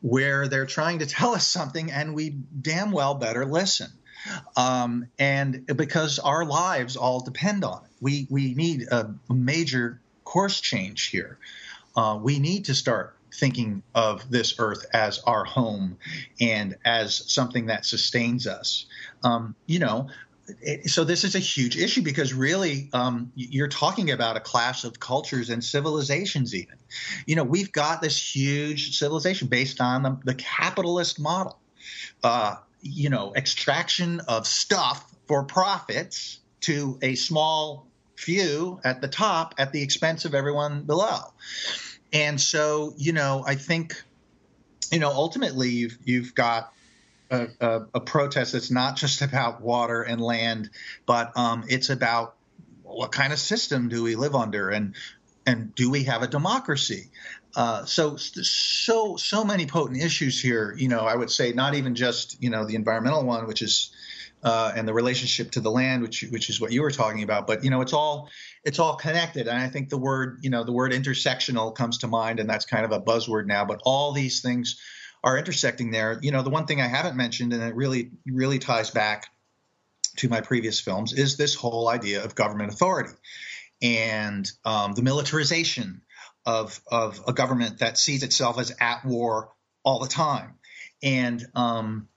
[0.00, 3.88] where they're trying to tell us something, and we damn well better listen.
[4.56, 10.60] Um, and because our lives all depend on it, we we need a major course
[10.60, 11.38] change here.
[11.94, 15.98] Uh, we need to start thinking of this earth as our home
[16.40, 18.86] and as something that sustains us.
[19.22, 20.08] Um, you know,
[20.60, 24.84] it, so this is a huge issue because really um, you're talking about a clash
[24.84, 26.76] of cultures and civilizations even.
[27.26, 31.58] You know we've got this huge civilization based on the, the capitalist model.
[32.22, 39.54] Uh, you know extraction of stuff for profits to a small few at the top
[39.58, 41.18] at the expense of everyone below
[42.12, 44.02] and so, you know, I think,
[44.90, 46.72] you know, ultimately you've you've got
[47.30, 50.70] a, a, a protest that's not just about water and land,
[51.06, 52.34] but um, it's about
[52.82, 54.94] what kind of system do we live under, and
[55.46, 57.10] and do we have a democracy?
[57.54, 60.74] Uh, so so so many potent issues here.
[60.76, 63.90] You know, I would say not even just you know the environmental one, which is
[64.42, 67.46] uh, and the relationship to the land, which which is what you were talking about.
[67.46, 68.30] But you know, it's all
[68.64, 72.08] it's all connected, and I think the word you know the word intersectional comes to
[72.08, 73.64] mind, and that's kind of a buzzword now.
[73.64, 74.80] But all these things
[75.22, 76.18] are intersecting there.
[76.22, 79.26] You know, the one thing I haven't mentioned, and it really really ties back
[80.16, 83.14] to my previous films, is this whole idea of government authority
[83.80, 86.02] and um, the militarization
[86.44, 89.50] of of a government that sees itself as at war
[89.84, 90.54] all the time,
[91.02, 92.08] and um,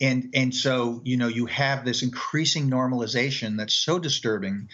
[0.00, 4.68] and and so you know you have this increasing normalization that's so disturbing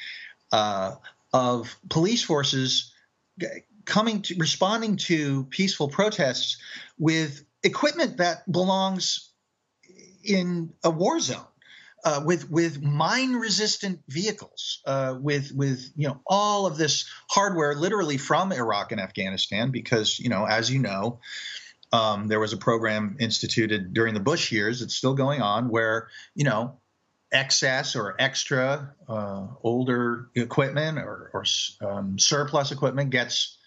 [0.53, 0.93] uh,
[1.33, 2.93] of police forces
[3.85, 6.59] coming to responding to peaceful protests
[6.99, 9.31] with equipment that belongs
[10.25, 11.47] in a war zone.
[12.05, 17.77] Uh, with with mine resistant vehicles, uh, with with you know all of this hardware
[17.77, 21.21] literally from Iraq and Afghanistan, because you know as you know,
[21.93, 24.83] um, there was a program instituted during the Bush years.
[24.83, 26.79] It's still going on where, you know,
[27.33, 31.45] excess or extra uh, older equipment or, or
[31.81, 33.59] um, surplus equipment gets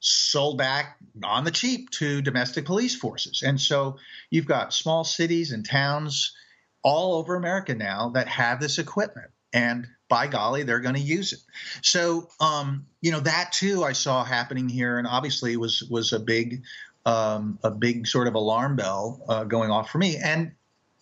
[0.00, 3.42] sold back on the cheap to domestic police forces.
[3.42, 3.96] And so
[4.30, 6.36] you've got small cities and towns
[6.82, 9.30] all over America now that have this equipment.
[9.52, 11.40] And by golly, they're going to use it.
[11.82, 16.20] So, um, you know, that too I saw happening here, and obviously was was a
[16.20, 16.62] big
[17.06, 20.16] um, a big sort of alarm bell uh, going off for me.
[20.16, 20.52] And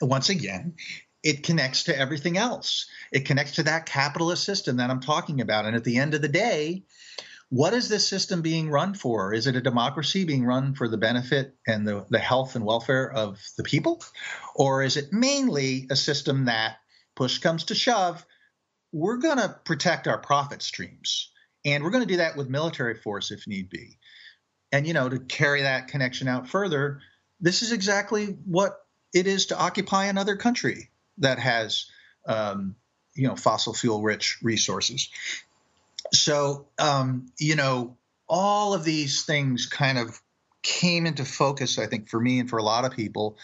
[0.00, 0.74] once again,
[1.26, 2.86] it connects to everything else.
[3.10, 5.64] It connects to that capitalist system that I'm talking about.
[5.66, 6.84] And at the end of the day,
[7.48, 9.34] what is this system being run for?
[9.34, 13.10] Is it a democracy being run for the benefit and the, the health and welfare
[13.10, 14.04] of the people?
[14.54, 16.76] Or is it mainly a system that,
[17.16, 18.24] push comes to shove,
[18.92, 21.32] we're going to protect our profit streams?
[21.64, 23.98] And we're going to do that with military force if need be.
[24.70, 27.00] And, you know, to carry that connection out further,
[27.40, 28.78] this is exactly what
[29.12, 31.86] it is to occupy another country that has,
[32.26, 32.76] um,
[33.14, 35.08] you know, fossil fuel rich resources.
[36.12, 37.96] So, um, you know,
[38.28, 40.20] all of these things kind of
[40.62, 43.38] came into focus, I think, for me and for a lot of people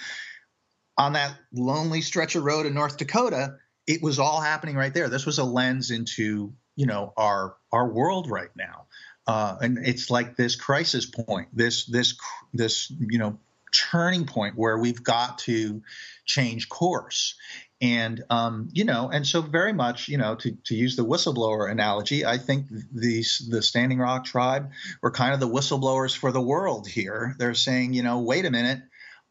[0.99, 3.57] on that lonely stretch of road in North Dakota.
[3.87, 5.09] It was all happening right there.
[5.09, 8.87] This was a lens into, you know, our our world right now
[9.27, 12.19] uh, and it's like this crisis point, this this
[12.53, 13.39] this you know
[13.73, 15.83] turning point where we've got to
[16.25, 17.37] change course.
[17.83, 21.69] And um, you know, and so very much, you know, to, to use the whistleblower
[21.69, 24.71] analogy, I think these the Standing Rock tribe
[25.03, 27.35] were kind of the whistleblowers for the world here.
[27.39, 28.83] They're saying, you know, wait a minute,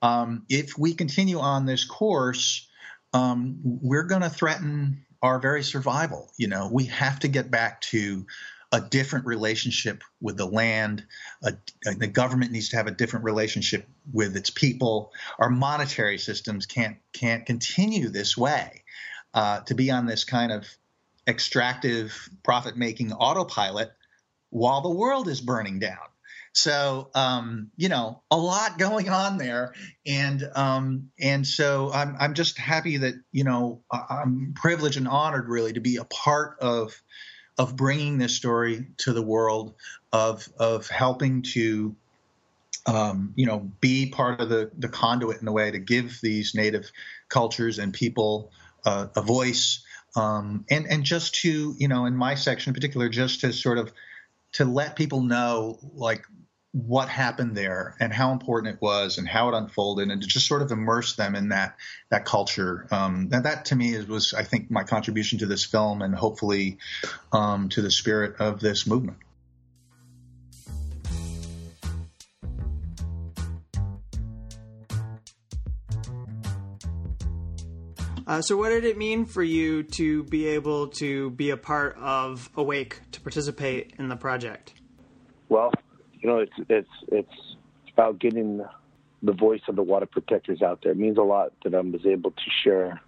[0.01, 2.67] um, if we continue on this course,
[3.13, 6.29] um, we're going to threaten our very survival.
[6.37, 8.25] You know, we have to get back to
[8.71, 11.05] a different relationship with the land.
[11.43, 11.53] A,
[11.85, 15.11] a, the government needs to have a different relationship with its people.
[15.39, 18.83] Our monetary systems can't can't continue this way.
[19.33, 20.67] Uh, to be on this kind of
[21.25, 23.91] extractive, profit making autopilot
[24.49, 25.97] while the world is burning down.
[26.53, 29.73] So um, you know, a lot going on there,
[30.05, 35.47] and um, and so I'm I'm just happy that you know I'm privileged and honored
[35.47, 37.01] really to be a part of
[37.57, 39.73] of bringing this story to the world,
[40.11, 41.95] of of helping to
[42.85, 46.55] um, you know be part of the the conduit in a way to give these
[46.55, 46.91] native
[47.29, 48.51] cultures and people
[48.85, 49.83] uh, a voice,
[50.15, 53.77] um, and and just to you know in my section in particular, just to sort
[53.77, 53.91] of
[54.53, 56.25] to let people know like
[56.73, 60.47] what happened there and how important it was and how it unfolded and to just
[60.47, 61.75] sort of immerse them in that
[62.09, 65.65] that culture um, and that to me is, was I think my contribution to this
[65.65, 66.77] film and hopefully
[67.33, 69.17] um, to the spirit of this movement.
[78.27, 81.97] Uh, so, what did it mean for you to be able to be a part
[81.97, 84.73] of Awake to participate in the project?
[85.49, 85.73] Well,
[86.21, 87.55] you know, it's it's it's
[87.93, 88.63] about getting
[89.23, 90.91] the voice of the water protectors out there.
[90.91, 93.01] It means a lot that I was able to share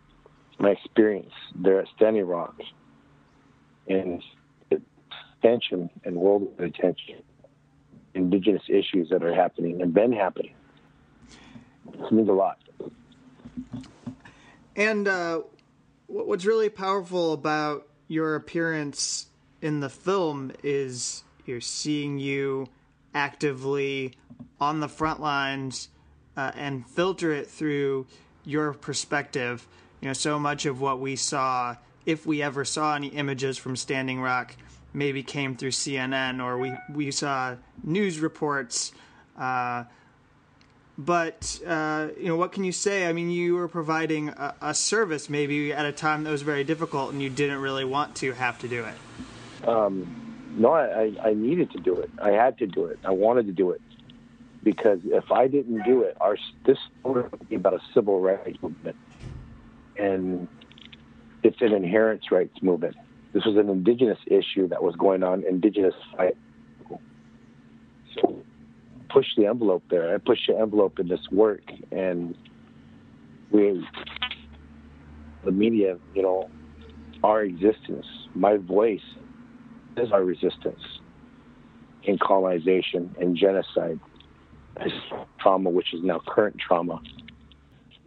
[0.60, 2.56] my experience there at Standing Rock
[3.88, 4.24] and
[5.40, 7.22] attention and world attention,
[8.14, 10.54] indigenous issues that are happening and been happening.
[11.94, 12.60] It means a lot.
[14.76, 15.42] And uh,
[16.08, 19.28] what's really powerful about your appearance
[19.62, 22.68] in the film is you're seeing you
[23.14, 24.14] actively
[24.60, 25.90] on the front lines
[26.36, 28.08] uh, and filter it through
[28.46, 29.68] your perspective.
[30.02, 33.76] You know, so much of what we saw, if we ever saw any images from
[33.76, 34.56] Standing Rock,
[34.94, 38.92] maybe came through CNN or we, we saw news reports.
[39.38, 39.86] Uh,
[40.98, 43.08] but uh, you know, what can you say?
[43.08, 46.64] I mean, you were providing a, a, service maybe at a time that was very
[46.64, 49.68] difficult, and you didn't really want to have to do it.
[49.68, 50.23] Um,
[50.56, 52.10] no, I, I needed to do it.
[52.22, 53.00] I had to do it.
[53.04, 53.82] I wanted to do it
[54.64, 58.96] because if I didn't do it, our this would be about a civil rights movement,
[59.98, 60.48] and
[61.44, 62.96] it's an inherent rights movement.
[63.34, 66.38] This was an indigenous issue that was going on, indigenous fight.
[68.16, 68.44] So
[69.10, 70.14] push the envelope there.
[70.14, 72.36] I pushed the envelope in this work, and
[73.52, 73.86] we,
[75.44, 76.50] the media, you know,
[77.24, 79.02] our existence, my voice
[79.98, 80.82] is our resistance
[82.04, 84.00] in colonization and genocide,
[84.78, 84.92] this
[85.40, 87.02] trauma, which is now current trauma.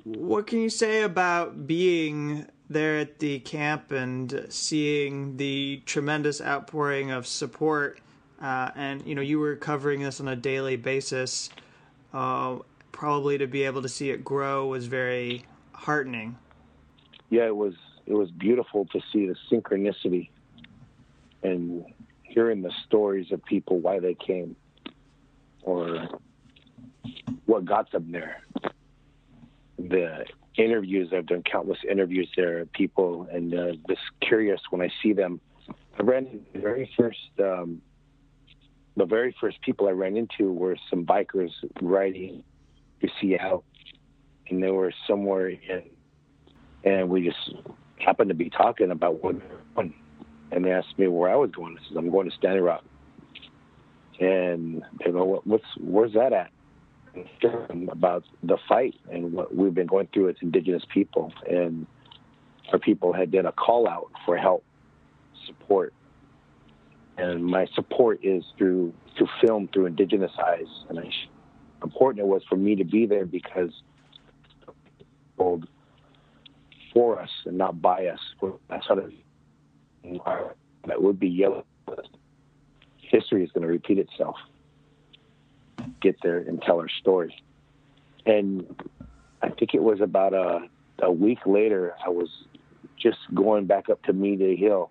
[0.05, 7.11] What can you say about being there at the camp and seeing the tremendous outpouring
[7.11, 8.01] of support?
[8.41, 11.51] Uh, and you know, you were covering this on a daily basis.
[12.13, 12.59] Uh,
[12.93, 16.37] probably to be able to see it grow was very heartening.
[17.31, 17.75] Yeah, it was.
[18.07, 20.29] It was beautiful to see the synchronicity
[21.47, 21.85] and
[22.23, 24.57] hearing the stories of people why they came
[25.63, 26.09] or
[27.47, 28.43] what got them there.
[29.79, 30.25] The
[30.57, 35.41] interviews I've done countless interviews there people and uh, just curious when I see them.
[35.99, 37.81] I ran the very first um,
[38.97, 41.51] the very first people I ran into were some bikers
[41.83, 42.43] riding
[43.03, 43.65] to Seattle,
[44.49, 45.83] and they were somewhere in,
[46.85, 47.55] and we just
[47.99, 49.37] happened to be talking about what
[50.53, 51.77] and they asked me where I was going.
[51.79, 52.85] I said, I'm going to Standing Rock.
[54.21, 56.51] And they go, well, what's where's that at?
[57.91, 61.87] About the fight and what we've been going through as Indigenous people, and
[62.73, 64.65] our people had done a call out for help,
[65.47, 65.95] support,
[67.17, 71.11] and my support is through through film through Indigenous eyes, and I,
[71.83, 73.71] important it was for me to be there because
[76.97, 78.21] for us and not by us.
[78.69, 78.95] That's how
[80.87, 81.65] that would be yellow
[83.09, 84.37] history is going to repeat itself.
[86.01, 87.35] Get there and tell our story.
[88.25, 88.67] And
[89.43, 90.61] I think it was about a,
[91.01, 92.29] a week later, I was
[93.01, 94.91] just going back up to Media Hill,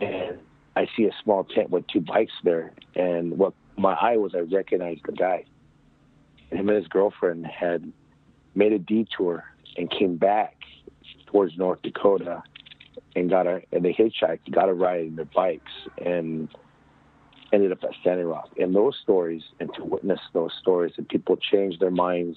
[0.00, 0.38] and
[0.74, 2.72] I see a small tent with two bikes there.
[2.94, 5.44] And what my eye was, I recognized the guy.
[6.50, 7.90] Him and his girlfriend had
[8.54, 9.44] made a detour
[9.76, 10.56] and came back
[11.26, 12.42] towards North Dakota
[13.16, 15.72] and got a and they hitchhiked, got a ride in their bikes
[16.04, 16.48] and
[17.52, 18.50] ended up at Standing Rock.
[18.58, 22.36] And those stories and to witness those stories and people change their minds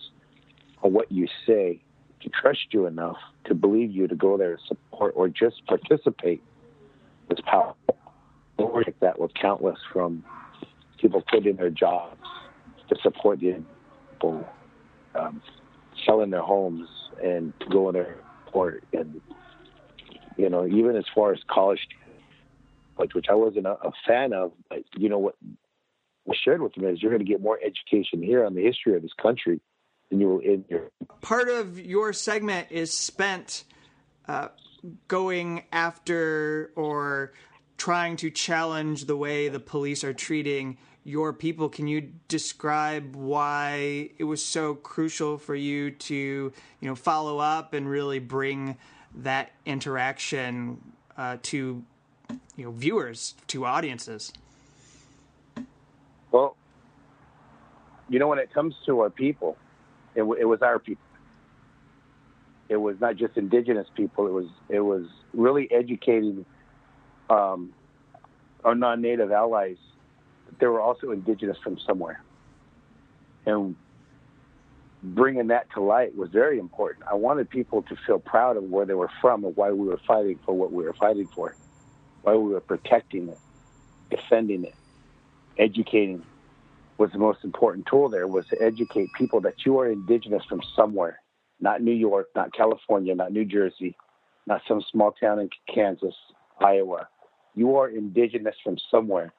[0.81, 1.81] on what you say
[2.21, 6.41] to trust you enough to believe you to go there and support or just participate
[7.27, 7.97] was powerful.
[8.55, 10.23] Stories Like that was countless from
[10.99, 12.21] people quitting their jobs
[12.89, 13.61] to support the
[14.11, 14.47] people,
[15.15, 15.41] um,
[16.05, 16.87] selling their homes
[17.23, 18.15] and to go in their
[18.47, 19.21] port and
[20.39, 21.79] you know even as far as college
[22.97, 25.35] like which I wasn't a, a fan of but you know what
[26.25, 28.95] was shared with me is you're going to get more education here on the history
[28.95, 29.59] of this country
[30.09, 30.89] than you will in your
[31.21, 33.65] part of your segment is spent
[34.27, 34.47] uh,
[35.07, 37.33] going after or
[37.77, 41.69] trying to challenge the way the police are treating your people.
[41.69, 46.53] Can you describe why it was so crucial for you to, you
[46.87, 48.77] know, follow up and really bring
[49.15, 50.81] that interaction
[51.17, 51.83] uh, to,
[52.55, 54.31] you know, viewers, to audiences?
[56.31, 56.55] Well,
[58.09, 59.57] you know, when it comes to our people,
[60.15, 61.03] it, it was our people.
[62.69, 64.27] It was not just indigenous people.
[64.27, 66.45] It was it was really educating
[67.29, 67.73] um,
[68.63, 69.77] our non-native allies
[70.59, 72.21] they were also indigenous from somewhere.
[73.45, 73.75] And
[75.01, 77.05] bringing that to light was very important.
[77.09, 79.99] I wanted people to feel proud of where they were from and why we were
[80.05, 81.55] fighting for what we were fighting for,
[82.23, 83.39] why we were protecting it,
[84.09, 84.75] defending it,
[85.57, 86.23] educating
[86.97, 90.61] was the most important tool there was to educate people that you are indigenous from
[90.75, 91.21] somewhere,
[91.61, 93.95] not New York, not California, not New Jersey,
[94.47, 96.15] not some small town in Kansas,
[96.59, 97.07] Iowa.
[97.55, 99.33] You are indigenous from somewhere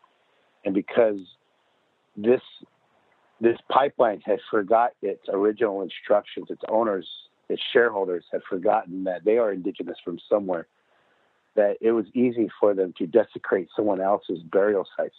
[0.64, 1.18] and because
[2.16, 2.40] this
[3.40, 7.08] this pipeline has forgot its original instructions, its owners,
[7.48, 10.66] its shareholders have forgotten that they are indigenous from somewhere.
[11.56, 15.16] That it was easy for them to desecrate someone else's burial sites,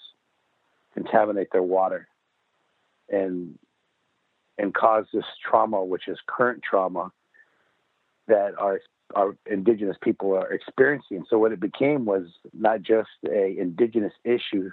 [0.93, 2.07] contaminate their water,
[3.09, 3.57] and
[4.57, 7.11] and cause this trauma, which is current trauma,
[8.27, 8.79] that our
[9.15, 11.25] our indigenous people are experiencing.
[11.29, 14.71] So what it became was not just a indigenous issue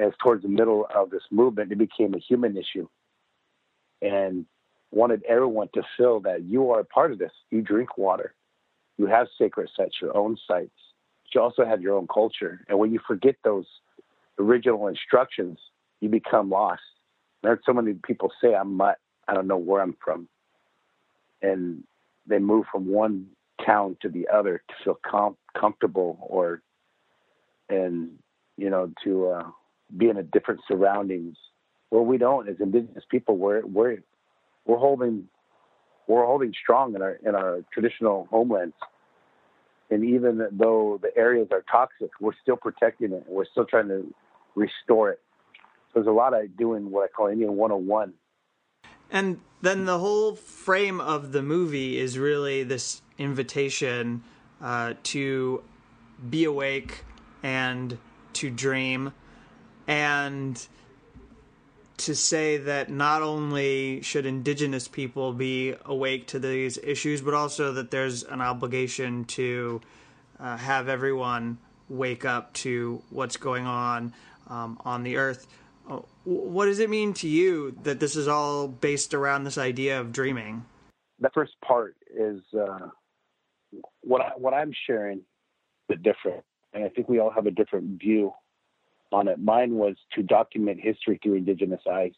[0.00, 2.88] as towards the middle of this movement, it became a human issue
[4.02, 4.46] and
[4.90, 7.32] wanted everyone to feel that you are a part of this.
[7.50, 8.34] You drink water,
[8.96, 10.72] you have sacred sites, your own sites.
[11.34, 12.64] You also have your own culture.
[12.68, 13.66] And when you forget those
[14.38, 15.58] original instructions,
[16.00, 16.82] you become lost.
[17.44, 18.96] I heard so many people say, I'm not,
[19.28, 20.28] I don't know where I'm from.
[21.40, 21.84] And
[22.26, 23.26] they move from one
[23.64, 26.62] town to the other to feel com- comfortable or,
[27.68, 28.18] and,
[28.56, 29.50] you know, to, uh,
[29.96, 31.36] be in a different surroundings.
[31.90, 33.36] where we don't as indigenous people.
[33.36, 33.98] We're we're
[34.64, 35.28] we're holding
[36.06, 38.74] we're holding strong in our in our traditional homelands.
[39.90, 43.24] And even though the areas are toxic, we're still protecting it.
[43.26, 44.14] We're still trying to
[44.54, 45.20] restore it.
[45.88, 48.12] So there's a lot of doing what I call Indian 101.
[49.10, 54.22] And then the whole frame of the movie is really this invitation
[54.62, 55.64] uh, to
[56.28, 57.04] be awake
[57.42, 57.98] and
[58.34, 59.12] to dream
[59.90, 60.68] and
[61.96, 67.72] to say that not only should indigenous people be awake to these issues, but also
[67.72, 69.80] that there's an obligation to
[70.38, 74.14] uh, have everyone wake up to what's going on
[74.46, 75.48] um, on the earth.
[75.90, 80.00] Uh, what does it mean to you that this is all based around this idea
[80.00, 80.64] of dreaming?
[81.18, 82.90] The first part is uh,
[84.02, 85.22] what I, what I'm sharing,
[85.88, 88.32] the different, and I think we all have a different view
[89.12, 89.38] on it.
[89.38, 92.12] Mine was to document history through indigenous eyes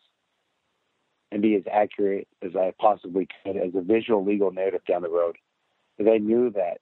[1.31, 5.11] and be as accurate as I possibly could as a visual legal narrative down the
[5.11, 5.37] road.
[5.97, 6.79] Because I knew that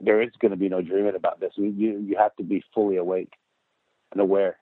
[0.00, 1.52] there is going to be no dreaming about this.
[1.56, 3.32] You, you have to be fully awake
[4.12, 4.56] and aware.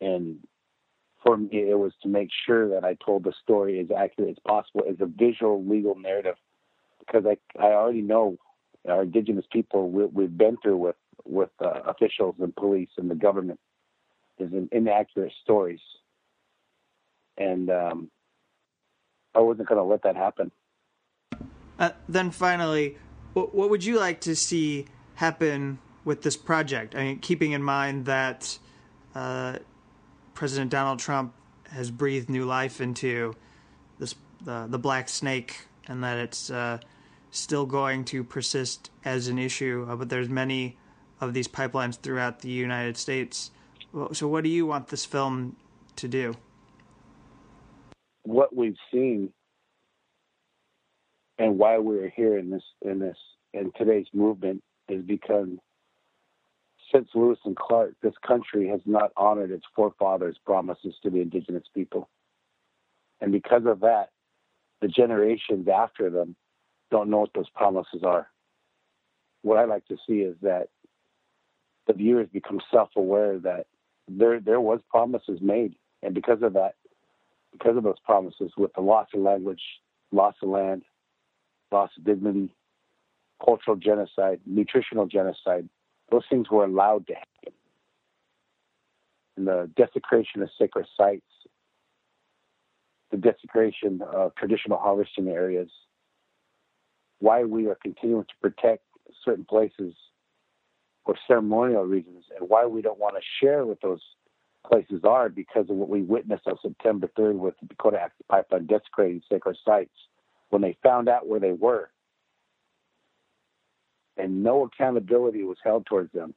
[0.00, 0.38] And
[1.22, 4.42] for me, it was to make sure that I told the story as accurate as
[4.46, 6.36] possible as a visual legal narrative,
[6.98, 8.36] because I I already know
[8.88, 13.14] our indigenous people we, we've been through with with uh, officials and police and the
[13.14, 13.58] government
[14.38, 15.80] is in inaccurate stories,
[17.36, 18.10] and um,
[19.34, 20.50] I wasn't going to let that happen.
[21.78, 22.96] Uh, then finally,
[23.32, 26.94] what, what would you like to see happen with this project?
[26.94, 28.58] I mean, keeping in mind that
[29.14, 29.58] uh,
[30.34, 31.34] President Donald Trump
[31.70, 33.34] has breathed new life into
[33.98, 36.78] this the the black snake, and that it's uh,
[37.30, 39.86] still going to persist as an issue.
[39.88, 40.76] Uh, but there's many
[41.24, 43.50] of these pipelines throughout the United States.
[44.12, 45.56] So, what do you want this film
[45.96, 46.36] to do?
[48.22, 49.32] What we've seen
[51.38, 53.16] and why we're here in this in this
[53.52, 55.48] in today's movement is because
[56.92, 61.64] since Lewis and Clark, this country has not honored its forefathers' promises to the indigenous
[61.74, 62.08] people.
[63.20, 64.10] And because of that,
[64.80, 66.36] the generations after them
[66.90, 68.28] don't know what those promises are.
[69.42, 70.68] What I like to see is that
[71.86, 73.66] the viewers become self-aware that
[74.08, 76.74] there there was promises made, and because of that,
[77.52, 79.62] because of those promises, with the loss of language,
[80.12, 80.82] loss of land,
[81.72, 82.54] loss of dignity,
[83.44, 85.68] cultural genocide, nutritional genocide,
[86.10, 87.52] those things were allowed to happen.
[89.36, 91.22] And the desecration of sacred sites,
[93.10, 95.70] the desecration of traditional harvesting areas,
[97.20, 98.82] why we are continuing to protect
[99.24, 99.94] certain places
[101.04, 104.00] for ceremonial reasons, and why we don't want to share what those
[104.66, 108.66] places are because of what we witnessed on September 3rd with the Dakota Access Pipeline
[108.66, 109.94] desecrating sacred sites
[110.48, 111.90] when they found out where they were
[114.16, 116.34] and no accountability was held towards them.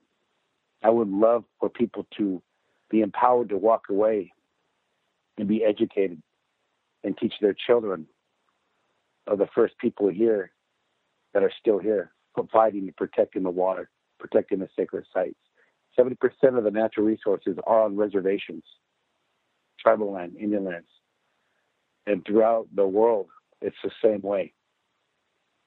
[0.84, 2.42] I would love for people to
[2.90, 4.32] be empowered to walk away
[5.38, 6.22] and be educated
[7.04, 8.08] and teach their children
[9.28, 10.52] of the first people here
[11.34, 13.90] that are still here, providing and protecting the water,
[14.20, 15.36] protecting the sacred sites.
[15.98, 16.16] 70%
[16.58, 18.64] of the natural resources are on reservations,
[19.80, 20.88] tribal land, Indian lands.
[22.06, 23.28] And throughout the world,
[23.62, 24.54] it's the same way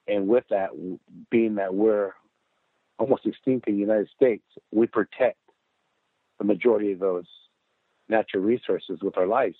[0.07, 0.69] and with that,
[1.29, 2.11] being that we're
[2.97, 5.37] almost extinct in the United States, we protect
[6.37, 7.25] the majority of those
[8.09, 9.55] natural resources with our lives.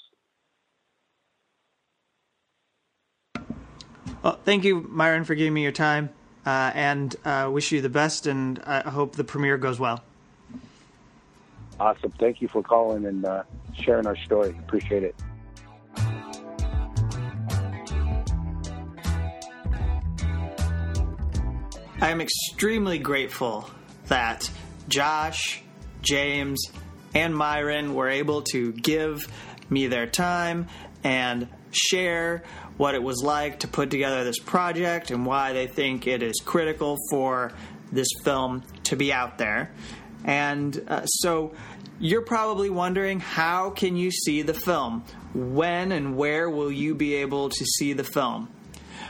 [4.24, 6.10] Well, thank you, Myron, for giving me your time,
[6.46, 8.28] uh, and uh, wish you the best.
[8.28, 10.04] And I hope the premiere goes well.
[11.80, 12.12] Awesome.
[12.20, 14.50] Thank you for calling and uh, sharing our story.
[14.60, 15.16] Appreciate it.
[22.04, 23.70] I am extremely grateful
[24.08, 24.50] that
[24.90, 25.62] Josh,
[26.02, 26.60] James,
[27.14, 29.28] and Myron were able to give
[29.70, 30.68] me their time
[31.04, 32.44] and share
[32.82, 36.42] what it was like to put together this project and why they think it is
[36.44, 37.52] critical for
[37.92, 39.72] this film to be out there.
[40.26, 41.54] And uh, so
[42.00, 45.04] you're probably wondering how can you see the film?
[45.36, 48.50] When and where will you be able to see the film?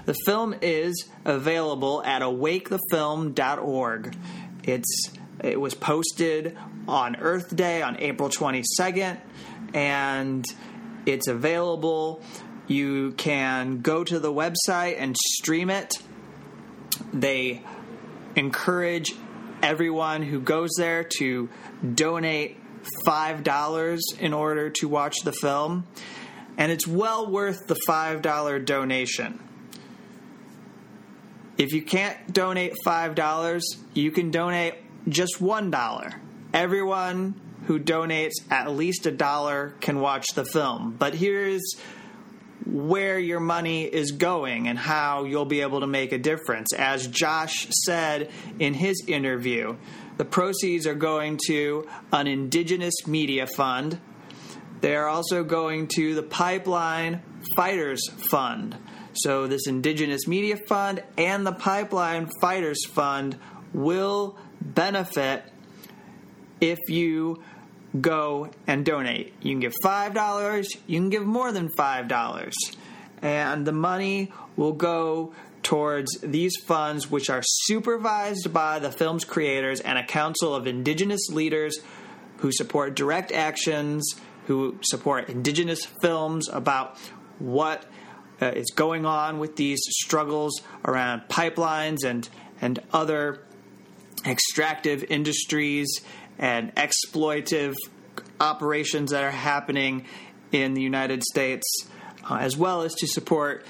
[0.03, 4.17] The film is available at awakethefilm.org.
[4.63, 5.11] It's
[5.45, 6.57] it was posted
[6.89, 9.17] on Earth Day on April 22nd
[9.73, 10.45] and
[11.05, 12.21] it's available.
[12.67, 15.93] You can go to the website and stream it.
[17.13, 17.61] They
[18.35, 19.13] encourage
[19.61, 21.49] everyone who goes there to
[21.95, 22.57] donate
[23.05, 25.85] $5 in order to watch the film.
[26.57, 29.39] And it's well worth the $5 donation.
[31.57, 33.61] If you can't donate $5,
[33.93, 34.75] you can donate
[35.07, 36.13] just $1.
[36.53, 40.95] Everyone who donates at least a dollar can watch the film.
[40.97, 41.61] But here's
[42.65, 46.73] where your money is going and how you'll be able to make a difference.
[46.73, 49.77] As Josh said in his interview,
[50.17, 53.99] the proceeds are going to an indigenous media fund.
[54.81, 57.21] They are also going to the Pipeline
[57.55, 58.77] Fighters Fund.
[59.13, 63.37] So, this Indigenous Media Fund and the Pipeline Fighters Fund
[63.73, 65.43] will benefit
[66.61, 67.43] if you
[67.99, 69.33] go and donate.
[69.41, 72.51] You can give $5, you can give more than $5.
[73.21, 75.33] And the money will go
[75.63, 81.29] towards these funds, which are supervised by the film's creators and a council of indigenous
[81.29, 81.79] leaders
[82.37, 84.15] who support direct actions,
[84.47, 86.97] who support indigenous films about
[87.37, 87.85] what
[88.41, 92.27] uh, is going on with these struggles around pipelines and
[92.59, 93.43] and other
[94.25, 96.01] extractive industries
[96.41, 97.75] and exploitive
[98.41, 100.05] operations that are happening
[100.51, 101.65] in the United States,
[102.29, 103.65] uh, as well as to support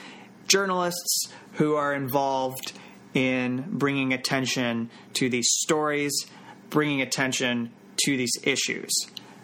[0.47, 2.73] journalists who are involved
[3.13, 6.25] in bringing attention to these stories,
[6.69, 8.89] bringing attention to these issues.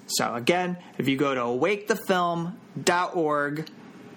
[0.08, 3.70] So, again, if you go to awakethefilm.org,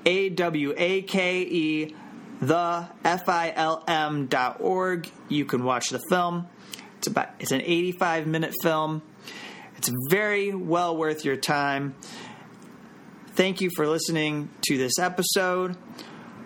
[0.07, 1.95] a W A K E,
[2.41, 5.09] the F I L M dot org.
[5.29, 6.49] You can watch the film.
[7.01, 9.01] It's about it's an 85 minute film.
[9.79, 11.95] It's very well worth your time.
[13.29, 15.79] Thank you for listening to this episode.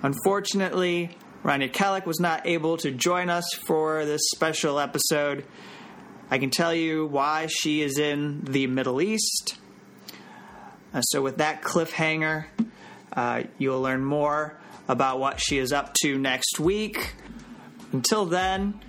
[0.01, 5.45] Unfortunately, Rania Khalek was not able to join us for this special episode.
[6.31, 9.57] I can tell you why she is in the Middle East.
[10.93, 12.45] Uh, so, with that cliffhanger,
[13.13, 17.15] uh, you'll learn more about what she is up to next week.
[17.91, 18.81] Until then,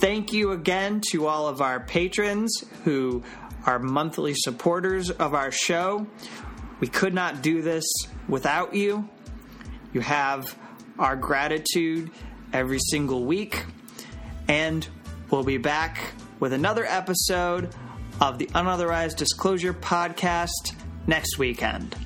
[0.00, 3.22] thank you again to all of our patrons who
[3.64, 6.06] are monthly supporters of our show.
[6.80, 7.84] We could not do this
[8.28, 9.08] without you.
[9.92, 10.56] You have
[10.98, 12.10] our gratitude
[12.52, 13.64] every single week.
[14.48, 14.86] And
[15.30, 17.74] we'll be back with another episode
[18.20, 20.74] of the Unauthorized Disclosure Podcast
[21.06, 22.05] next weekend.